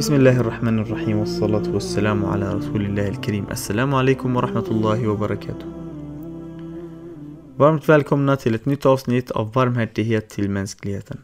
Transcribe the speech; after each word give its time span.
بسم 0.00 0.14
الله 0.14 0.40
الرحمن 0.40 0.78
الرحيم 0.78 1.16
والصلاة 1.18 1.66
والسلام 1.74 2.24
على 2.24 2.54
رسول 2.54 2.82
الله 2.84 3.08
الكريم 3.08 3.46
Assalamu 3.50 3.96
alaikum 3.96 4.34
wa 4.34 4.42
rahmatullahi 4.42 5.06
wa 5.06 5.16
barakatuh 5.16 5.66
Varmt 7.56 7.88
välkomna 7.88 8.36
till 8.36 8.54
ett 8.54 8.66
nytt 8.66 8.86
avsnitt 8.86 9.30
av 9.30 9.52
Varmhärtighet 9.52 10.28
till 10.28 10.50
mänskligheten. 10.50 11.22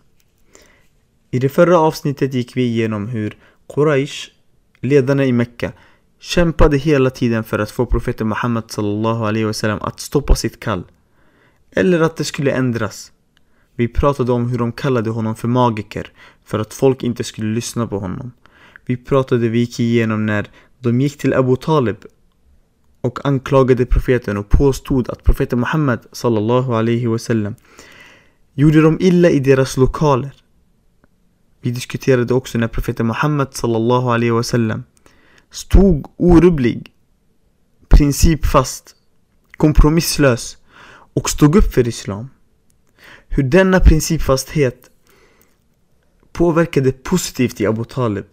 I 1.31 1.39
det 1.39 1.49
förra 1.49 1.79
avsnittet 1.79 2.35
gick 2.35 2.57
vi 2.57 2.63
igenom 2.63 3.09
hur 3.09 3.37
Quraysh, 3.75 4.31
ledarna 4.81 5.25
i 5.25 5.33
Mekka, 5.33 5.73
kämpade 6.21 6.77
hela 6.77 7.11
tiden 7.11 7.45
för 7.45 7.59
att 7.59 7.71
få 7.71 7.87
profeten 7.87 8.29
Muhammed 8.29 8.65
sallallahu 8.71 9.25
alaihi 9.25 9.45
wasallam 9.45 9.79
att 9.83 10.01
stoppa 10.01 10.35
sitt 10.35 10.61
kall. 10.61 10.85
Eller 11.71 12.01
att 12.01 12.17
det 12.17 12.25
skulle 12.25 12.51
ändras. 12.53 13.13
Vi 13.77 13.89
pratade 13.89 14.33
om 14.33 14.49
hur 14.49 14.59
de 14.59 14.73
kallade 14.73 15.11
honom 15.11 15.37
för 15.37 15.49
magiker 15.49 16.13
för 16.45 16.59
att 16.59 16.75
folk 16.75 17.03
inte 17.03 17.25
skulle 17.25 17.55
lyssna 17.55 17.87
på 17.87 17.99
honom. 17.99 18.33
vi 18.88 18.98
pratade, 18.98 19.50
vi 19.50 19.60
gick 19.60 19.80
igenom 19.80 20.26
när 20.26 20.50
de 20.80 21.02
gick 21.02 21.18
till 21.18 21.34
Abu 21.34 21.56
Talib 21.56 21.98
och 23.02 23.26
anklagade 23.26 23.86
profeten 23.86 24.38
och 24.38 24.50
påstod 24.50 25.10
att 25.10 25.24
profeten 25.24 25.60
Muhammed 25.60 26.00
sallallahu 26.12 26.74
alaihi 26.74 27.06
wasallam 27.06 27.56
gjorde 28.54 28.82
dem 28.82 28.98
illa 29.00 29.30
i 29.30 29.40
deras 29.40 29.78
lokaler. 29.78 30.32
Vi 31.62 31.72
diskuterade 31.72 32.34
också 32.34 32.58
när 32.58 32.68
profeten 32.68 33.08
Muhammed 33.08 33.48
sallallahu 33.52 34.10
alaihi 34.10 34.32
wasallam 34.32 34.84
stod 35.52 36.06
orubblig, 36.18 36.92
principfast, 37.90 38.96
kompromisslös 39.58 40.58
och 41.14 41.30
stod 41.30 41.56
upp 41.56 41.74
för 41.74 41.88
Islam. 41.88 42.30
Hur 43.28 43.44
denna 43.44 43.80
principfasthet 43.80 44.90
påverkade 46.32 46.92
positivt 46.92 47.62
i 47.62 47.66
Abu 47.66 47.86
Talib. 47.86 48.26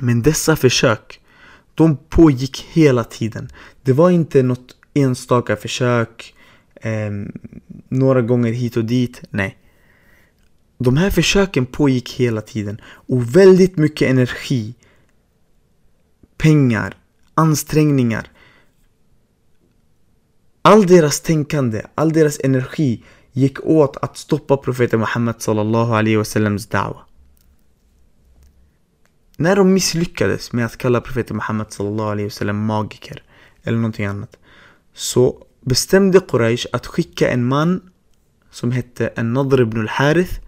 Men 0.00 0.22
dessa 0.22 0.56
försök, 0.56 1.20
de 1.74 1.96
pågick 1.96 2.66
hela 2.72 3.04
tiden. 3.04 3.48
Det 3.82 3.92
var 3.92 4.10
inte 4.10 4.42
något 4.42 4.76
enstaka 4.94 5.56
försök, 5.56 6.34
eh, 6.74 7.10
några 7.88 8.22
gånger 8.22 8.52
hit 8.52 8.76
och 8.76 8.84
dit, 8.84 9.22
nej. 9.30 9.56
De 10.78 10.96
här 10.96 11.10
försöken 11.10 11.66
pågick 11.66 12.10
hela 12.12 12.40
tiden 12.40 12.80
och 12.84 13.36
väldigt 13.36 13.76
mycket 13.76 14.10
energi, 14.10 14.74
pengar, 16.36 16.96
ansträngningar. 17.34 18.30
All 20.62 20.86
deras 20.86 21.20
tänkande, 21.20 21.82
all 21.94 22.12
deras 22.12 22.40
energi 22.44 23.04
gick 23.32 23.66
åt 23.66 23.96
att 23.96 24.16
stoppa 24.18 24.56
profeten 24.56 25.00
Muhammed 25.00 25.34
sallallahu 25.38 25.92
alaihi 25.92 26.16
wasallams 26.16 26.68
da'wa. 26.68 27.09
När 29.40 29.56
de 29.56 29.72
misslyckades 29.72 30.52
med 30.52 30.66
att 30.66 30.76
kalla 30.76 31.00
profeten 31.00 31.36
Muhammed 31.36 31.72
sallallahu 31.72 32.08
alaihi 32.10 32.28
wasallam 32.28 32.66
magiker 32.66 33.22
eller 33.62 33.78
någonting 33.78 34.06
annat 34.06 34.36
så 34.94 35.46
bestämde 35.60 36.20
Quraysh 36.20 36.66
att 36.72 36.86
skicka 36.86 37.30
en 37.30 37.44
man 37.44 37.80
som 38.50 38.72
hette 38.72 39.12
An-Nadr 39.16 39.60
ibn 39.60 39.80
al-Harith 39.80 40.40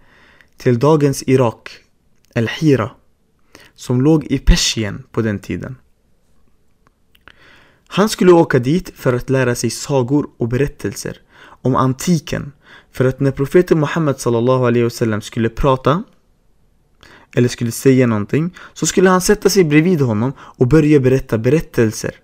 till 0.57 0.79
dagens 0.79 1.23
Irak, 1.27 1.69
Al-Hira, 2.35 2.91
som 3.75 4.01
låg 4.01 4.25
i 4.25 4.39
Persien 4.39 5.03
på 5.11 5.21
den 5.21 5.39
tiden. 5.39 5.75
Han 7.87 8.09
skulle 8.09 8.31
åka 8.31 8.59
dit 8.59 8.91
för 8.95 9.13
att 9.13 9.29
lära 9.29 9.55
sig 9.55 9.69
sagor 9.69 10.29
och 10.37 10.47
berättelser 10.47 11.21
om 11.61 11.75
antiken 11.75 12.51
för 12.91 13.05
att 13.05 13.19
när 13.19 13.31
profeten 13.31 13.79
Muhammed 13.79 14.19
sallallahu 14.19 14.65
alaihi 14.65 14.83
wasallam 14.83 15.21
skulle 15.21 15.49
prata 15.49 16.03
eller 17.35 17.47
skulle 17.49 17.71
säga 17.71 18.07
någonting 18.07 18.55
så 18.73 18.85
skulle 18.85 19.09
han 19.09 19.21
sätta 19.21 19.49
sig 19.49 19.63
bredvid 19.63 20.01
honom 20.01 20.33
och 20.39 20.67
börja 20.67 20.99
berätta 20.99 21.37
berättelser 21.37 22.15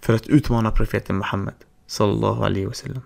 för 0.00 0.14
att 0.14 0.26
utmana 0.26 0.70
profeten 0.70 1.16
Muhammed 1.16 1.54
sallallahu 1.86 2.44
alaihi 2.44 2.66
wasallam. 2.66 3.02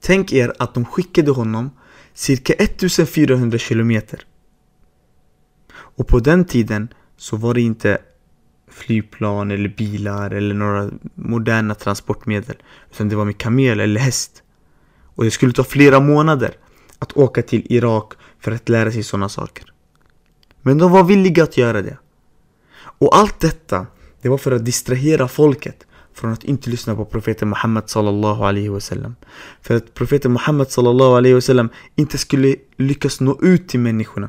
Tänk 0.00 0.32
er 0.32 0.52
att 0.58 0.74
de 0.74 0.84
skickade 0.84 1.30
honom 1.30 1.70
cirka 2.14 2.52
1400 2.52 3.58
kilometer. 3.58 4.26
Och 5.72 6.08
på 6.08 6.18
den 6.18 6.44
tiden 6.44 6.88
så 7.16 7.36
var 7.36 7.54
det 7.54 7.60
inte 7.60 7.98
flygplan 8.68 9.50
eller 9.50 9.68
bilar 9.68 10.30
eller 10.30 10.54
några 10.54 10.90
moderna 11.14 11.74
transportmedel. 11.74 12.56
Utan 12.92 13.08
det 13.08 13.16
var 13.16 13.24
med 13.24 13.38
kamel 13.38 13.80
eller 13.80 14.00
häst. 14.00 14.42
Och 15.14 15.24
det 15.24 15.30
skulle 15.30 15.52
ta 15.52 15.64
flera 15.64 16.00
månader 16.00 16.54
att 16.98 17.16
åka 17.16 17.42
till 17.42 17.66
Irak 17.72 18.12
för 18.44 18.52
att 18.52 18.68
lära 18.68 18.92
sig 18.92 19.02
sådana 19.02 19.28
saker. 19.28 19.72
Men 20.62 20.78
de 20.78 20.92
var 20.92 21.04
villiga 21.04 21.42
att 21.42 21.56
göra 21.56 21.82
det. 21.82 21.98
Och 22.76 23.16
allt 23.16 23.40
detta, 23.40 23.86
det 24.22 24.28
var 24.28 24.38
för 24.38 24.52
att 24.52 24.64
distrahera 24.64 25.28
folket 25.28 25.86
från 26.14 26.32
att 26.32 26.44
inte 26.44 26.70
lyssna 26.70 26.94
på 26.94 27.04
profeten 27.04 27.48
Muhammed 27.48 27.90
sallallahu 27.90 28.44
alaihi 28.44 28.68
wasallam. 28.68 29.14
För 29.62 29.76
att 29.76 29.94
profeten 29.94 30.32
Muhammed 30.32 30.70
sallallahu 30.70 31.14
alaihi 31.16 31.34
wasallam 31.34 31.68
inte 31.96 32.18
skulle 32.18 32.56
lyckas 32.76 33.20
nå 33.20 33.38
ut 33.42 33.68
till 33.68 33.80
människorna. 33.80 34.28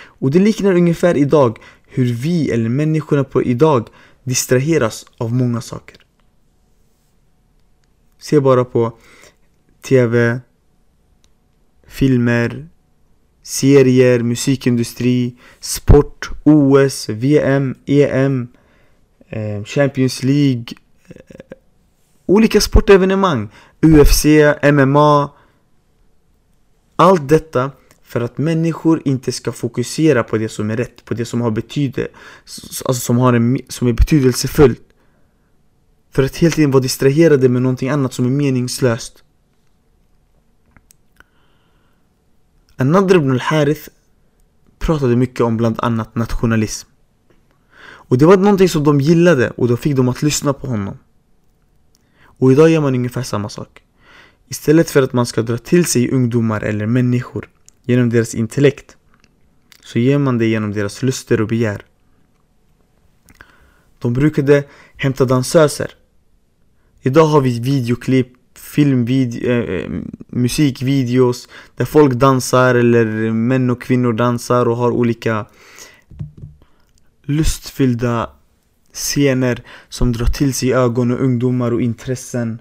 Och 0.00 0.30
det 0.30 0.38
liknar 0.38 0.72
ungefär 0.72 1.16
idag 1.16 1.58
hur 1.86 2.12
vi 2.12 2.50
eller 2.50 2.68
människorna 2.68 3.24
på 3.24 3.42
idag 3.42 3.88
distraheras 4.24 5.06
av 5.18 5.32
många 5.32 5.60
saker. 5.60 5.96
Se 8.18 8.40
bara 8.40 8.64
på 8.64 8.92
TV, 9.82 10.40
filmer, 11.86 12.68
serier, 13.48 14.22
musikindustri, 14.22 15.36
sport, 15.60 16.30
OS, 16.44 17.08
VM, 17.08 17.74
EM, 17.86 18.48
eh, 19.28 19.64
Champions 19.64 20.22
League, 20.22 20.64
eh, 21.08 21.56
olika 22.26 22.60
sportevenemang, 22.60 23.48
UFC, 23.80 24.24
MMA. 24.62 25.30
Allt 26.96 27.28
detta 27.28 27.70
för 28.02 28.20
att 28.20 28.38
människor 28.38 29.02
inte 29.04 29.32
ska 29.32 29.52
fokusera 29.52 30.22
på 30.22 30.38
det 30.38 30.48
som 30.48 30.70
är 30.70 30.76
rätt, 30.76 31.04
på 31.04 31.14
det 31.14 31.24
som 31.24 31.40
har 31.40 31.50
betydelse, 31.50 32.10
alltså 32.84 32.92
som, 32.92 33.18
har 33.18 33.32
en, 33.32 33.58
som 33.68 33.88
är 33.88 33.92
betydelsefullt. 33.92 34.82
För 36.10 36.22
att 36.22 36.36
hela 36.36 36.52
tiden 36.52 36.70
vara 36.70 36.82
distraherade 36.82 37.48
med 37.48 37.62
någonting 37.62 37.88
annat 37.88 38.12
som 38.12 38.26
är 38.26 38.30
meningslöst. 38.30 39.22
Nadr 42.84 43.16
ibn 43.16 43.30
al-Harith 43.30 43.88
pratade 44.78 45.16
mycket 45.16 45.40
om 45.40 45.56
bland 45.56 45.80
annat 45.80 46.14
nationalism. 46.14 46.88
Och 47.80 48.18
det 48.18 48.26
var 48.26 48.36
någonting 48.36 48.68
som 48.68 48.84
de 48.84 49.00
gillade 49.00 49.50
och 49.50 49.68
då 49.68 49.76
fick 49.76 49.96
de 49.96 50.08
att 50.08 50.22
lyssna 50.22 50.52
på 50.52 50.66
honom. 50.66 50.98
Och 52.22 52.52
idag 52.52 52.70
gör 52.70 52.80
man 52.80 52.94
ungefär 52.94 53.22
samma 53.22 53.48
sak. 53.48 53.82
Istället 54.48 54.90
för 54.90 55.02
att 55.02 55.12
man 55.12 55.26
ska 55.26 55.42
dra 55.42 55.58
till 55.58 55.84
sig 55.84 56.10
ungdomar 56.10 56.60
eller 56.60 56.86
människor 56.86 57.48
genom 57.84 58.10
deras 58.10 58.34
intellekt 58.34 58.96
så 59.84 59.98
ger 59.98 60.18
man 60.18 60.38
det 60.38 60.46
genom 60.46 60.72
deras 60.72 61.02
luster 61.02 61.40
och 61.40 61.48
begär. 61.48 61.84
De 63.98 64.12
brukade 64.12 64.64
hämta 64.96 65.24
dansöser. 65.24 65.90
Idag 67.00 67.26
har 67.26 67.40
vi 67.40 67.60
videoklipp, 67.60 68.32
filmvideo, 68.68 69.50
eh, 69.50 69.74
eh, 69.74 69.90
musikvideos 70.26 71.48
där 71.76 71.84
folk 71.84 72.14
dansar 72.14 72.74
eller 72.74 73.32
män 73.32 73.70
och 73.70 73.82
kvinnor 73.82 74.12
dansar 74.12 74.68
och 74.68 74.76
har 74.76 74.90
olika 74.90 75.46
lustfyllda 77.22 78.30
scener 78.92 79.62
som 79.88 80.12
drar 80.12 80.26
till 80.26 80.54
sig 80.54 80.74
ögon 80.74 81.10
och 81.10 81.20
ungdomar 81.20 81.72
och 81.72 81.82
intressen. 81.82 82.58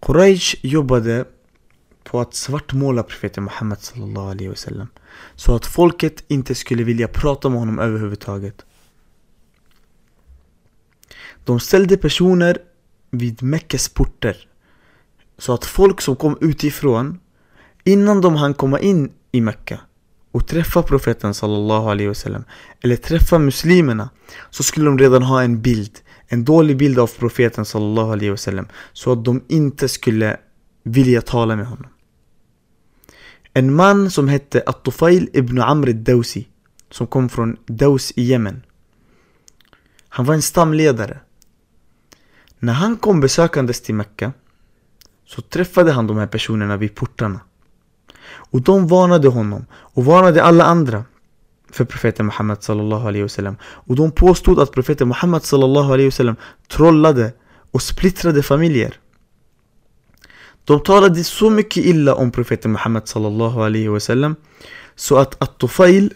Quraysh 0.00 0.56
jobbade 0.62 1.24
på 2.04 2.20
att 2.20 2.34
svartmåla 2.34 3.02
profeten 3.02 3.44
Muhammed 3.44 3.80
sallallahu 3.80 4.30
alaihi 4.30 4.48
wasallam. 4.48 4.88
Så 5.34 5.54
att 5.54 5.66
folket 5.66 6.24
inte 6.28 6.54
skulle 6.54 6.84
vilja 6.84 7.08
prata 7.08 7.48
med 7.48 7.58
honom 7.58 7.78
överhuvudtaget. 7.78 8.64
De 11.44 11.60
ställde 11.60 11.96
personer 11.96 12.58
vid 13.10 13.42
Mekkes 13.42 13.88
porter. 13.88 14.36
Så 15.38 15.54
att 15.54 15.64
folk 15.64 16.00
som 16.00 16.16
kom 16.16 16.38
utifrån, 16.40 17.20
innan 17.84 18.20
de 18.20 18.36
hann 18.36 18.54
komma 18.54 18.80
in 18.80 19.12
i 19.32 19.40
Mekka 19.40 19.80
och 20.32 20.46
träffa 20.46 20.82
profeten 20.82 21.34
sallallahu 21.34 21.88
alaihi 21.88 22.08
wasallam 22.08 22.44
eller 22.80 22.96
träffa 22.96 23.38
muslimerna 23.38 24.10
så 24.50 24.62
skulle 24.62 24.86
de 24.86 24.98
redan 24.98 25.22
ha 25.22 25.42
en 25.42 25.62
bild, 25.62 25.98
en 26.26 26.44
dålig 26.44 26.76
bild 26.76 26.98
av 26.98 27.06
profeten 27.06 27.64
sallallahu 27.64 28.12
alaihi 28.12 28.30
wasallam 28.30 28.66
så 28.92 29.12
att 29.12 29.24
de 29.24 29.44
inte 29.48 29.88
skulle 29.88 30.36
vilja 30.82 31.22
tala 31.22 31.56
med 31.56 31.66
honom. 31.66 31.86
En 33.54 33.74
man 33.74 34.10
som 34.10 34.28
hette 34.28 34.62
At-Tufail 34.66 35.30
ibn 35.32 35.60
Amr 35.60 35.88
al-Dawsi 35.88 36.48
som 36.90 37.06
kom 37.06 37.28
från 37.28 37.56
Daus 37.66 38.12
i 38.16 38.22
Jemen. 38.22 38.62
Han 40.08 40.26
var 40.26 40.34
en 40.34 40.42
stamledare. 40.42 41.20
När 42.58 42.72
han 42.72 42.96
kom 42.96 43.20
besökandes 43.20 43.80
till 43.80 43.94
Mecka 43.94 44.32
så 45.26 45.42
träffade 45.42 45.92
han 45.92 46.06
de 46.06 46.16
här 46.16 46.26
personerna 46.26 46.76
vid 46.76 46.94
portarna. 46.94 47.40
Och 48.28 48.62
de 48.62 48.86
varnade 48.86 49.28
honom 49.28 49.66
och 49.72 50.04
varnade 50.04 50.42
alla 50.42 50.64
andra 50.64 51.04
för 51.70 51.84
profeten 51.84 52.26
Muhammed 52.26 52.62
sallallahu 52.62 53.08
alaihi 53.08 53.22
wasallam. 53.22 53.56
Och 53.62 53.96
de 53.96 54.10
påstod 54.10 54.60
att 54.60 54.72
profeten 54.72 55.08
Muhammed 55.08 55.42
sallallahu 55.42 55.92
alaihi 55.92 56.08
wasallam 56.08 56.36
trollade 56.68 57.32
och 57.70 57.82
splittrade 57.82 58.42
familjer. 58.42 58.94
De 60.64 60.80
talade 60.80 61.24
så 61.24 61.50
mycket 61.50 61.84
illa 61.84 62.14
om 62.14 62.30
profeten 62.30 62.72
Muhammed 62.72 63.08
sallallahu 63.08 63.60
alaihi 63.60 63.88
wasallam 63.88 64.36
så 64.96 65.16
att 65.16 65.42
At-Tufail 65.42 66.12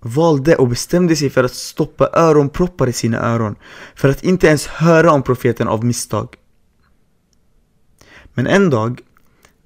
valde 0.00 0.56
och 0.56 0.68
bestämde 0.68 1.16
sig 1.16 1.30
för 1.30 1.44
att 1.44 1.54
stoppa 1.54 2.10
öronproppar 2.12 2.88
i 2.88 2.92
sina 2.92 3.18
öron 3.18 3.56
för 3.94 4.08
att 4.08 4.24
inte 4.24 4.46
ens 4.46 4.66
höra 4.66 5.12
om 5.12 5.22
profeten 5.22 5.68
av 5.68 5.84
misstag. 5.84 6.36
Men 8.34 8.46
en 8.46 8.70
dag 8.70 9.00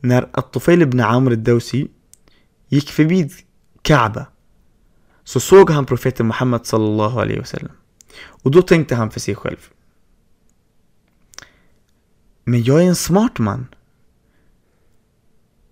när 0.01 0.29
At-Tufail 0.33 0.83
ibn 0.83 1.01
Amr 1.01 1.31
al-Dawsi 1.31 1.89
gick 2.69 2.91
förbi 2.91 3.31
Kaaba 3.83 4.27
så 5.25 5.41
såg 5.41 5.71
han 5.71 5.87
profeten 5.87 6.27
Muhammed 6.27 6.67
sallallahu 6.67 7.21
alaihi 7.21 7.39
wasallam. 7.39 7.73
Och 8.25 8.51
då 8.51 8.63
tänkte 8.63 8.95
han 8.95 9.11
för 9.11 9.21
sig 9.21 9.35
själv. 9.35 9.69
Men 12.45 12.63
jag 12.63 12.83
är 12.83 12.87
en 12.87 12.97
smart 12.97 13.39
man. 13.39 13.67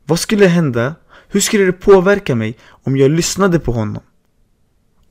Vad 0.04 0.20
skulle 0.20 0.46
hända? 0.46 0.94
Hur 1.28 1.40
skulle 1.40 1.64
det 1.64 1.72
påverka 1.72 2.34
mig 2.34 2.58
om 2.68 2.96
jag 2.96 3.10
lyssnade 3.10 3.58
på 3.58 3.72
honom? 3.72 4.02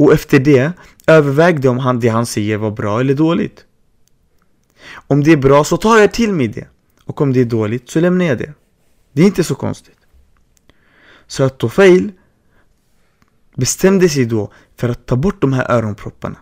Och 0.01 0.13
efter 0.13 0.39
det 0.39 0.74
övervägde 1.07 1.69
om 1.69 1.80
han, 1.80 2.00
det 2.00 2.07
han 2.07 2.25
säger 2.25 2.57
var 2.57 2.71
bra 2.71 3.00
eller 3.00 3.13
dåligt. 3.13 3.65
Om 4.94 5.24
det 5.24 5.31
är 5.31 5.38
bra 5.38 5.63
så 5.63 5.77
tar 5.77 5.98
jag 5.98 6.13
till 6.13 6.33
mig 6.33 6.48
det. 6.48 6.68
Och 7.06 7.21
om 7.21 7.33
det 7.33 7.39
är 7.39 7.45
dåligt 7.45 7.89
så 7.89 8.00
lämnar 8.00 8.25
jag 8.25 8.38
det. 8.38 8.53
Det 9.13 9.21
är 9.21 9.25
inte 9.25 9.44
så 9.44 9.56
konstigt. 9.56 9.98
Så 11.27 11.44
att 11.44 11.57
Tofail 11.57 12.12
bestämde 13.56 14.09
sig 14.09 14.25
då 14.25 14.51
för 14.75 14.89
att 14.89 15.06
ta 15.06 15.15
bort 15.15 15.42
de 15.42 15.53
här 15.53 15.71
öronpropparna. 15.71 16.38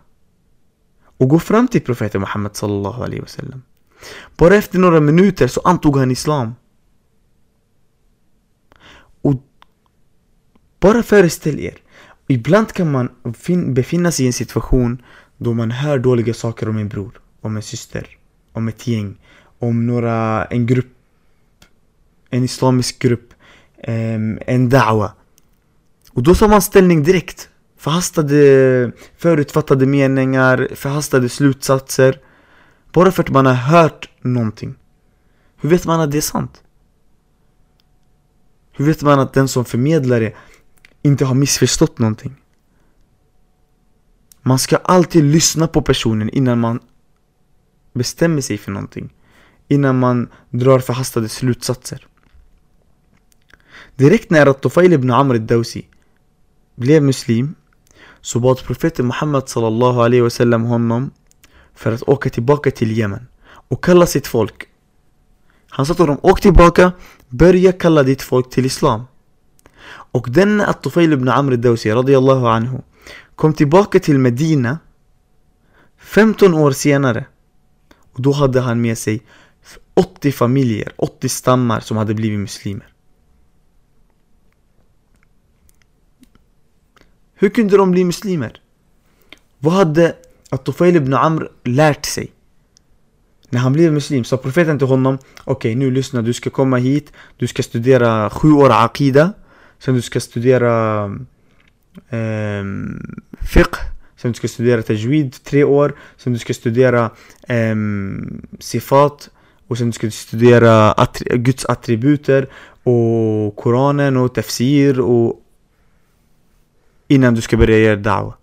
Och 1.18 1.30
gå 1.30 1.40
fram 1.40 1.68
till 1.68 1.82
profeten 1.82 2.22
Muhammed 2.22 2.56
sallallahu 2.56 3.04
alaihi 3.04 3.22
wasallam. 3.22 3.62
Bara 4.38 4.56
efter 4.56 4.80
några 4.80 5.00
minuter 5.00 5.48
så 5.48 5.62
antog 5.64 5.98
han 5.98 6.12
Islam. 6.12 6.56
Och 9.22 9.36
bara 10.80 11.04
föreställ 11.04 11.60
er, 11.60 11.78
ibland 12.30 12.74
kan 12.74 12.92
man 12.92 13.10
befinna 13.74 14.12
sig 14.12 14.26
i 14.26 14.28
en 14.28 14.34
situation 14.34 15.02
då 15.38 15.54
man 15.54 15.72
hör 15.72 16.00
dåliga 16.00 16.34
saker 16.34 16.70
om 16.70 16.78
en 16.78 16.88
bror, 16.88 17.22
om 17.42 17.56
en 17.56 17.62
syster, 17.62 18.08
om 18.54 18.68
ett 18.68 18.88
gäng, 18.88 19.18
om 19.60 19.88
några, 19.88 20.46
en 20.46 20.66
grupp, 20.66 20.94
en 22.30 22.44
islamisk 22.44 23.00
grupp, 23.00 23.34
ehm, 23.84 24.40
en 24.48 24.72
da'wa. 24.72 25.12
Och 26.12 26.24
då 26.24 26.36
tar 26.36 26.48
man 26.48 26.62
ställning 26.62 27.04
direkt. 27.04 27.50
Förhastade 27.78 28.92
förutfattade 29.18 29.86
meningar, 29.86 30.68
förhastade 30.76 31.30
slutsatser. 31.30 32.20
Bara 32.92 33.12
för 33.12 33.24
att 33.24 33.30
man 33.30 33.46
har 33.46 33.54
hört 33.54 34.10
någonting. 34.22 34.76
Hur 35.62 35.70
vet 35.70 35.86
man 35.86 36.00
att 36.00 36.12
det 36.12 36.18
är 36.18 36.22
sant? 36.22 36.64
Hur 38.72 38.86
vet 38.86 39.02
man 39.02 39.20
att 39.20 39.34
den 39.34 39.48
som 39.48 39.66
förmedlar 39.66 40.20
det 40.20 40.34
inte 41.02 41.26
har 41.26 41.36
missförstått 41.36 42.00
någonting? 42.00 42.36
Man 44.42 44.60
ska 44.60 44.78
alltid 44.78 45.24
lyssna 45.24 45.68
på 45.68 45.82
personen 45.82 46.30
innan 46.30 46.60
man 46.60 46.80
bestämmer 47.94 48.42
sig 48.42 48.58
för 48.58 48.72
någonting. 48.72 49.14
Innan 49.68 50.00
man 50.00 50.30
drar 50.50 50.80
förhastade 50.80 51.30
slutsatser. 51.30 52.08
Direkt 53.96 54.30
när 54.30 54.54
Tufail 54.54 54.94
ibn 54.94 55.12
Amr 55.12 55.34
al-Dawsi 55.34 55.88
blev 56.76 57.04
muslim 57.04 57.56
så 58.22 58.40
bad 58.40 58.64
profeten 58.64 59.08
Muhammed 59.08 59.50
sallallahu 59.50 60.00
alaihi 60.02 60.22
wasallam 60.22 60.64
honom 60.64 61.12
för 61.76 61.92
att 61.92 62.04
åka 62.04 62.30
tillbaka 62.30 62.72
till 62.72 62.92
Yemen 62.92 63.28
och 63.44 63.84
kalla 63.84 64.06
sitt 64.06 64.28
folk. 64.28 64.66
Han 65.70 65.86
sa 65.86 65.94
till 65.94 66.06
dem, 66.06 66.20
åk 66.22 66.42
tillbaka, 66.42 66.92
börja 67.30 67.72
kalla 67.72 68.04
ditt 68.04 68.22
folk 68.22 68.50
till 68.50 68.66
Islam. 68.66 69.04
Och 70.12 70.30
denne 70.30 70.66
At-Tufail 70.66 71.14
ibn 71.14 71.30
Amr 71.30 71.52
al-Dawsi 71.52 71.92
radiyallahu 71.92 72.46
anhu 72.46 72.82
kom 73.36 73.54
tillbaka 73.54 74.00
till 74.00 74.20
Medina 74.20 74.80
15 75.98 76.54
år 76.54 76.72
senare. 76.72 77.26
Och 78.14 78.22
då 78.22 78.32
hade 78.32 78.60
han 78.62 78.82
med 78.82 78.98
sig 78.98 79.22
80 79.94 80.32
familjer, 80.32 80.94
80 80.96 81.30
stammar 81.30 81.80
som 81.80 81.98
hade 81.98 82.14
blivit 82.14 82.40
muslimer. 82.40 82.94
Hur 87.34 87.50
kunde 87.50 87.78
de 87.78 87.92
bli 87.92 88.04
muslimer? 88.04 88.62
Vad 89.60 89.74
hade 89.74 90.16
At-Tufail 90.50 90.96
ibn 90.96 91.14
Amr 91.14 91.52
lärt 91.64 92.06
sig? 92.06 92.32
När 93.50 93.60
han 93.60 93.74
blev 93.74 93.94
muslim 93.94 94.24
sa 94.24 94.38
profeten 94.38 94.78
till 94.78 94.88
honom 94.88 95.18
Okej 95.44 95.54
okay, 95.54 95.76
nu 95.76 95.92
lyssna, 95.92 96.22
du 96.22 96.34
ska 96.34 96.50
komma 96.50 96.78
hit 96.78 97.14
Du 97.38 97.48
ska 97.48 97.64
studera 97.64 98.30
sju 98.30 98.52
år 98.52 98.70
aqida 98.70 99.34
Sen 99.80 99.96
du 99.96 100.02
ska 100.02 100.20
studera 100.20 101.06
eh, 102.10 102.64
fiqh 103.42 103.80
Sen 104.16 104.32
du 104.32 104.36
ska 104.36 104.48
studera 104.48 104.82
tajwid 104.82 105.44
tre 105.44 105.64
år 105.64 105.96
Sen 106.18 106.34
du 106.34 106.40
ska 106.40 106.54
studera 106.54 107.12
eh, 107.48 107.76
sifat 108.60 109.30
Och 109.68 109.78
sen 109.78 109.88
du 109.88 109.94
ska 109.94 110.12
studera 110.12 110.92
attri 110.92 111.38
Guds 111.38 111.66
attributer 111.66 112.48
Och 112.84 113.56
Koranen 113.56 114.18
och 114.18 114.34
tafsir 114.34 115.00
och 115.00 115.46
innan 117.10 117.36
du 117.36 117.42
ska 117.42 117.58
börja 117.58 117.78
göra 117.78 117.96
da'wa. 117.96 118.34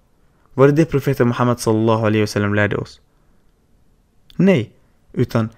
Var 0.54 0.66
det 0.66 0.72
det 0.72 0.84
profeten 0.84 1.28
Muhammed 1.28 1.60
sallallahu 1.60 2.06
alaihi 2.06 2.20
wasallam 2.20 2.54
lärde 2.54 2.76
oss? 2.76 3.00
Nej, 4.36 4.70
utan 5.12 5.48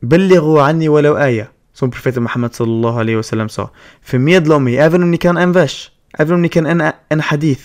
Bellighu 0.00 0.58
anni 0.58 0.88
walau 0.88 1.14
aya 1.14 1.46
som 1.76 1.90
profeten 1.90 2.22
Muhammed 2.22 2.54
sallallahu 2.54 3.00
alaihi 3.00 3.16
wasallam 3.20 3.48
sa 3.48 3.70
Förmedla 4.02 4.56
om 4.56 4.64
mig, 4.64 4.76
även 4.76 5.02
om 5.02 5.10
ni 5.10 5.18
kan 5.18 5.36
en 5.36 5.52
vers 5.52 5.90
Även 6.18 6.34
om 6.34 6.42
ni 6.42 6.48
kan 6.48 6.66
en, 6.66 6.92
en 7.08 7.20
hadith 7.20 7.62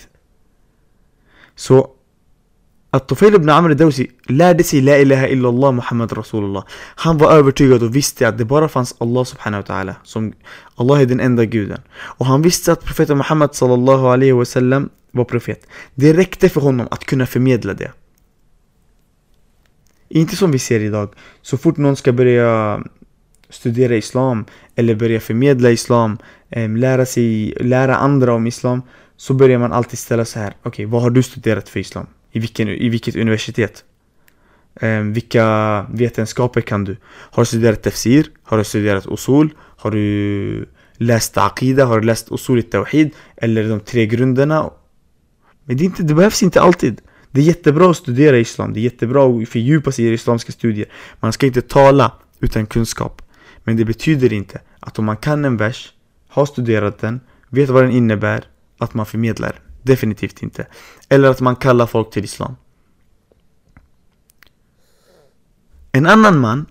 Så 1.55 1.89
att 2.91 3.07
Tufail 3.07 3.35
ibn 3.35 3.49
Amr 3.49 3.73
Dawsi 3.73 4.07
lärde 4.27 4.63
sig 4.63 4.81
La 4.81 4.97
ilaha 4.97 5.27
illallah 5.27 5.71
Muhammad 5.71 6.17
Rasulullah. 6.17 6.63
Han 6.95 7.17
var 7.17 7.31
övertygad 7.31 7.83
och 7.83 7.95
visste 7.95 8.27
att 8.27 8.37
det 8.37 8.45
bara 8.45 8.67
fanns 8.67 8.95
Allah 8.97 9.23
subhanahu 9.23 9.63
wa 9.63 9.75
ta'ala. 9.75 9.95
Som 10.03 10.33
Allah 10.75 11.01
är 11.01 11.05
den 11.05 11.19
enda 11.19 11.45
guden. 11.45 11.79
Och 12.19 12.25
han 12.25 12.41
visste 12.41 12.71
att 12.71 12.83
profeten 12.83 13.17
Muhammad 13.17 13.55
sallallahu 13.55 14.07
alaihi 14.07 14.31
wasallam 14.31 14.89
var 15.11 15.23
profet. 15.23 15.67
Det 15.95 16.13
räckte 16.13 16.49
för 16.49 16.61
honom 16.61 16.87
att 16.91 17.05
kunna 17.05 17.25
förmedla 17.25 17.73
det. 17.73 17.91
Inte 20.09 20.35
som 20.35 20.51
vi 20.51 20.59
ser 20.59 20.79
idag. 20.79 21.13
Så 21.41 21.57
fort 21.57 21.77
någon 21.77 21.95
ska 21.95 22.11
börja 22.11 22.81
studera 23.51 23.95
islam 23.95 24.45
eller 24.75 24.95
börja 24.95 25.19
förmedla 25.19 25.71
islam, 25.71 26.17
ehm, 26.49 26.75
lära 26.75 27.05
sig, 27.05 27.53
lära 27.59 27.95
andra 27.95 28.33
om 28.33 28.47
islam 28.47 28.81
så 29.17 29.33
börjar 29.33 29.59
man 29.59 29.71
alltid 29.71 29.99
ställa 29.99 30.25
så 30.25 30.39
här. 30.39 30.49
Okej, 30.49 30.69
okay, 30.69 30.85
vad 30.85 31.01
har 31.01 31.09
du 31.09 31.23
studerat 31.23 31.69
för 31.69 31.79
islam? 31.79 32.07
I, 32.31 32.39
vilken, 32.39 32.67
i 32.67 32.89
vilket 32.89 33.15
universitet? 33.15 33.83
Ehm, 34.81 35.13
vilka 35.13 35.85
vetenskaper 35.93 36.61
kan 36.61 36.83
du? 36.83 36.97
Har 37.05 37.43
du 37.43 37.45
studerat 37.45 37.83
tafsir? 37.83 38.25
Har 38.43 38.57
du 38.57 38.63
studerat 38.63 39.07
usul? 39.07 39.49
Har 39.57 39.91
du 39.91 40.69
läst 40.97 41.37
aqida? 41.37 41.85
Har 41.85 41.99
du 41.99 42.05
läst 42.05 42.31
usul 42.31 42.59
i 42.59 42.63
tawhid? 42.63 43.11
Eller 43.37 43.69
de 43.69 43.79
tre 43.79 44.05
grunderna? 44.05 44.69
Men 45.65 45.77
det, 45.77 45.83
inte, 45.83 46.03
det 46.03 46.13
behövs 46.13 46.43
inte 46.43 46.61
alltid. 46.61 47.01
Det 47.31 47.41
är 47.41 47.45
jättebra 47.45 47.91
att 47.91 47.97
studera 47.97 48.37
islam. 48.37 48.73
Det 48.73 48.79
är 48.79 48.81
jättebra 48.81 49.25
att 49.25 49.49
fördjupa 49.49 49.91
sig 49.91 50.05
i 50.05 50.13
islamska 50.13 50.51
studier. 50.51 50.87
Man 51.19 51.33
ska 51.33 51.45
inte 51.45 51.61
tala 51.61 52.11
utan 52.39 52.65
kunskap. 52.65 53.21
Men 53.63 53.77
det 53.77 53.85
betyder 53.85 54.33
inte 54.33 54.61
att 54.79 54.99
om 54.99 55.05
man 55.05 55.17
kan 55.17 55.45
en 55.45 55.57
vers, 55.57 55.93
har 56.27 56.45
studerat 56.45 56.99
den, 56.99 57.19
vet 57.49 57.69
vad 57.69 57.83
den 57.83 57.91
innebär, 57.91 58.45
att 58.77 58.93
man 58.93 59.05
förmedlar. 59.05 59.59
Definitivt 59.83 60.41
inte. 60.41 60.67
Eller 61.09 61.29
att 61.29 61.41
man 61.41 61.55
kallar 61.55 61.87
folk 61.87 62.11
till 62.11 62.23
Islam. 62.23 62.55
En 65.91 66.07
annan 66.07 66.39
man 66.39 66.65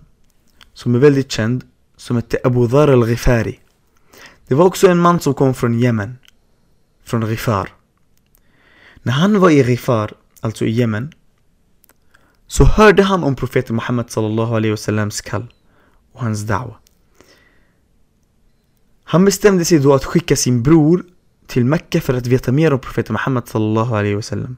som 0.73 0.95
är 0.95 0.99
väldigt 0.99 1.31
känd 1.31 1.63
som 1.97 2.15
hette 2.15 2.37
Abu 2.43 2.67
Dhar 2.67 2.87
al-Ghifari. 2.87 3.59
Det 4.47 4.55
var 4.55 4.65
också 4.65 4.87
en 4.87 4.97
man 4.97 5.19
som 5.19 5.33
kom 5.33 5.53
från 5.53 5.73
Yemen. 5.73 6.17
Från 7.03 7.21
Ghifar. 7.21 7.69
När 9.03 9.13
han 9.13 9.39
var 9.39 9.49
i 9.49 9.63
Ghifar, 9.63 10.13
alltså 10.41 10.65
i 10.65 10.79
Yemen, 10.79 11.13
så 12.47 12.63
hörde 12.65 13.03
han 13.03 13.23
om 13.23 13.35
profeten 13.35 13.75
Muhammed 13.75 14.11
sallallahu 14.11 14.55
alaihi 14.55 14.71
wasallams 14.71 15.21
kall 15.21 15.53
och 16.11 16.21
hans 16.21 16.39
da'wa. 16.39 16.80
Han 19.11 19.25
bestämde 19.25 19.65
sig 19.65 19.79
då 19.79 19.93
att 19.93 20.05
skicka 20.05 20.35
sin 20.35 20.63
bror 20.63 21.03
till 21.47 21.65
Mecka 21.65 22.01
för 22.01 22.13
att 22.13 22.27
veta 22.27 22.51
mer 22.51 22.73
om 22.73 22.79
profeten 22.79 23.13
Muhammed 23.13 23.47
sallallahu 23.47 23.95
alaihi 23.95 24.15
wasallam. 24.15 24.57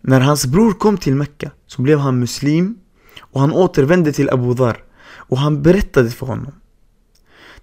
När 0.00 0.20
hans 0.20 0.46
bror 0.46 0.72
kom 0.72 0.98
till 0.98 1.14
Mecka 1.14 1.50
så 1.66 1.82
blev 1.82 1.98
han 1.98 2.18
muslim 2.18 2.78
och 3.20 3.40
han 3.40 3.52
återvände 3.52 4.12
till 4.12 4.30
Abu 4.30 4.54
Dhar 4.54 4.84
och 5.06 5.38
han 5.38 5.62
berättade 5.62 6.10
för 6.10 6.26
honom. 6.26 6.52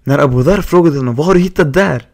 När 0.04 0.18
Abu 0.18 0.42
Dhar 0.42 0.62
frågade 0.62 0.96
honom 0.96 1.14
vad 1.14 1.26
har 1.26 1.34
du 1.34 1.40
hittat 1.40 1.72
där? 1.72 2.08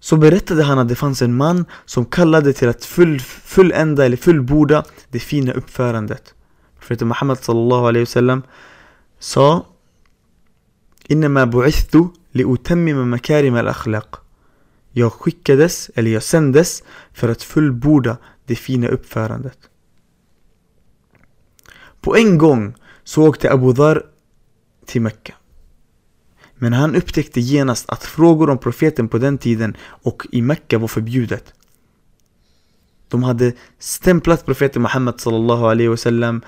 Så 0.00 0.16
berättade 0.16 0.62
han 0.62 0.78
att 0.78 0.88
det 0.88 0.94
fanns 0.94 1.22
en 1.22 1.36
man 1.36 1.64
som 1.84 2.04
kallade 2.04 2.52
till 2.52 2.68
att 2.68 2.84
full, 2.84 3.20
fullända 3.20 4.04
eller 4.04 4.16
fullborda 4.16 4.84
det 5.10 5.18
fina 5.18 5.52
uppförandet. 5.52 6.34
Profeten 6.78 7.08
Muhammed 7.08 7.38
sallallahu 7.38 7.86
alaihi 7.86 8.04
wasallam 8.04 8.42
sa 9.18 9.66
Innama 11.08 11.46
bu'ithtu 11.46 12.08
liutammima 12.32 13.04
makarim 13.04 13.54
al-akhlaq. 13.54 14.14
Jag 14.92 15.12
skickades, 15.12 15.90
eller 15.94 16.10
jag 16.10 16.22
sändes, 16.22 16.82
för 17.12 17.28
att 17.28 17.42
fullborda 17.42 18.16
det 18.44 18.56
fina 18.56 18.88
uppförandet. 18.88 19.58
På 22.00 22.16
en 22.16 22.38
gång 22.38 22.74
så 23.04 23.28
åkte 23.28 23.52
Abu 23.52 23.72
Dhar 23.72 24.02
till 24.86 25.02
Mecka. 25.02 25.34
Men 26.54 26.72
han 26.72 26.96
upptäckte 26.96 27.40
genast 27.40 27.90
att 27.90 28.04
frågor 28.04 28.50
om 28.50 28.58
profeten 28.58 29.08
på 29.08 29.18
den 29.18 29.38
tiden 29.38 29.76
och 29.82 30.26
i 30.32 30.42
Mecka 30.42 30.78
var 30.78 30.88
förbjudet. 30.88 31.54
De 33.08 33.22
hade 33.22 33.52
stämplat 33.78 34.46
profeten 34.46 34.82
Muhammed 34.82 35.20
sallallahu 35.20 35.64
alaihi 35.64 35.88
wasallam, 35.88 36.42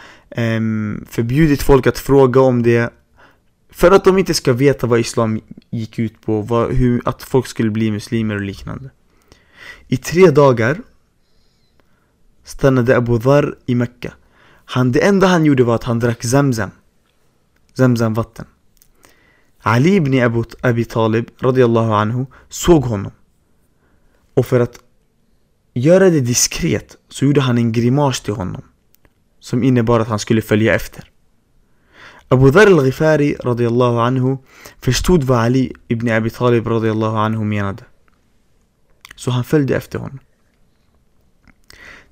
förbjudit 1.06 1.62
folk 1.62 1.86
att 1.86 1.98
fråga 1.98 2.40
om 2.40 2.62
det 2.62 2.92
för 3.70 3.90
att 3.90 4.04
de 4.04 4.18
inte 4.18 4.34
ska 4.34 4.52
veta 4.52 4.86
vad 4.86 5.00
islam 5.00 5.40
gick 5.70 5.98
ut 5.98 6.20
på, 6.20 6.42
vad, 6.42 6.72
hur, 6.72 7.02
att 7.04 7.22
folk 7.22 7.46
skulle 7.46 7.70
bli 7.70 7.90
muslimer 7.90 8.34
och 8.34 8.40
liknande. 8.40 8.90
I 9.88 9.96
tre 9.96 10.30
dagar 10.30 10.78
stannade 12.44 12.96
Abu 12.96 13.18
Dhar 13.18 13.56
i 13.66 13.74
Mecka. 13.74 14.14
Han, 14.64 14.92
det 14.92 15.00
enda 15.00 15.26
han 15.26 15.44
gjorde 15.44 15.64
var 15.64 15.74
att 15.74 15.84
han 15.84 15.98
drack 15.98 16.24
Zamzam. 16.24 16.70
Zamzam 17.74 18.14
vatten. 18.14 18.46
Ali 19.62 19.94
ibn 19.94 20.22
Abu, 20.22 20.44
Abi 20.60 20.84
Talib 20.84 21.30
radiallahu 21.40 21.92
anhu 21.92 22.26
såg 22.48 22.84
honom. 22.84 23.12
Och 24.34 24.46
för 24.46 24.60
att 24.60 24.80
göra 25.74 26.10
det 26.10 26.20
diskret 26.20 26.96
så 27.08 27.24
gjorde 27.24 27.40
han 27.40 27.58
en 27.58 27.72
grimas 27.72 28.20
till 28.20 28.34
honom. 28.34 28.62
Som 29.40 29.62
innebar 29.62 30.00
att 30.00 30.08
han 30.08 30.18
skulle 30.18 30.42
följa 30.42 30.74
efter. 30.74 31.10
أبو 32.32 32.48
ذر 32.48 32.68
الغفاري 32.68 33.32
رضي 33.44 33.68
الله 33.68 34.02
عنه 34.02 34.38
فشتود 34.82 35.32
علي 35.32 35.72
ابن 35.92 36.08
أبي 36.08 36.30
طالب 36.30 36.68
رضي 36.68 36.90
الله 36.90 37.20
عنه 37.20 37.42
ميندا 37.42 37.84
سو 39.16 39.42
فلد 39.42 39.72
أفتهون. 39.72 40.10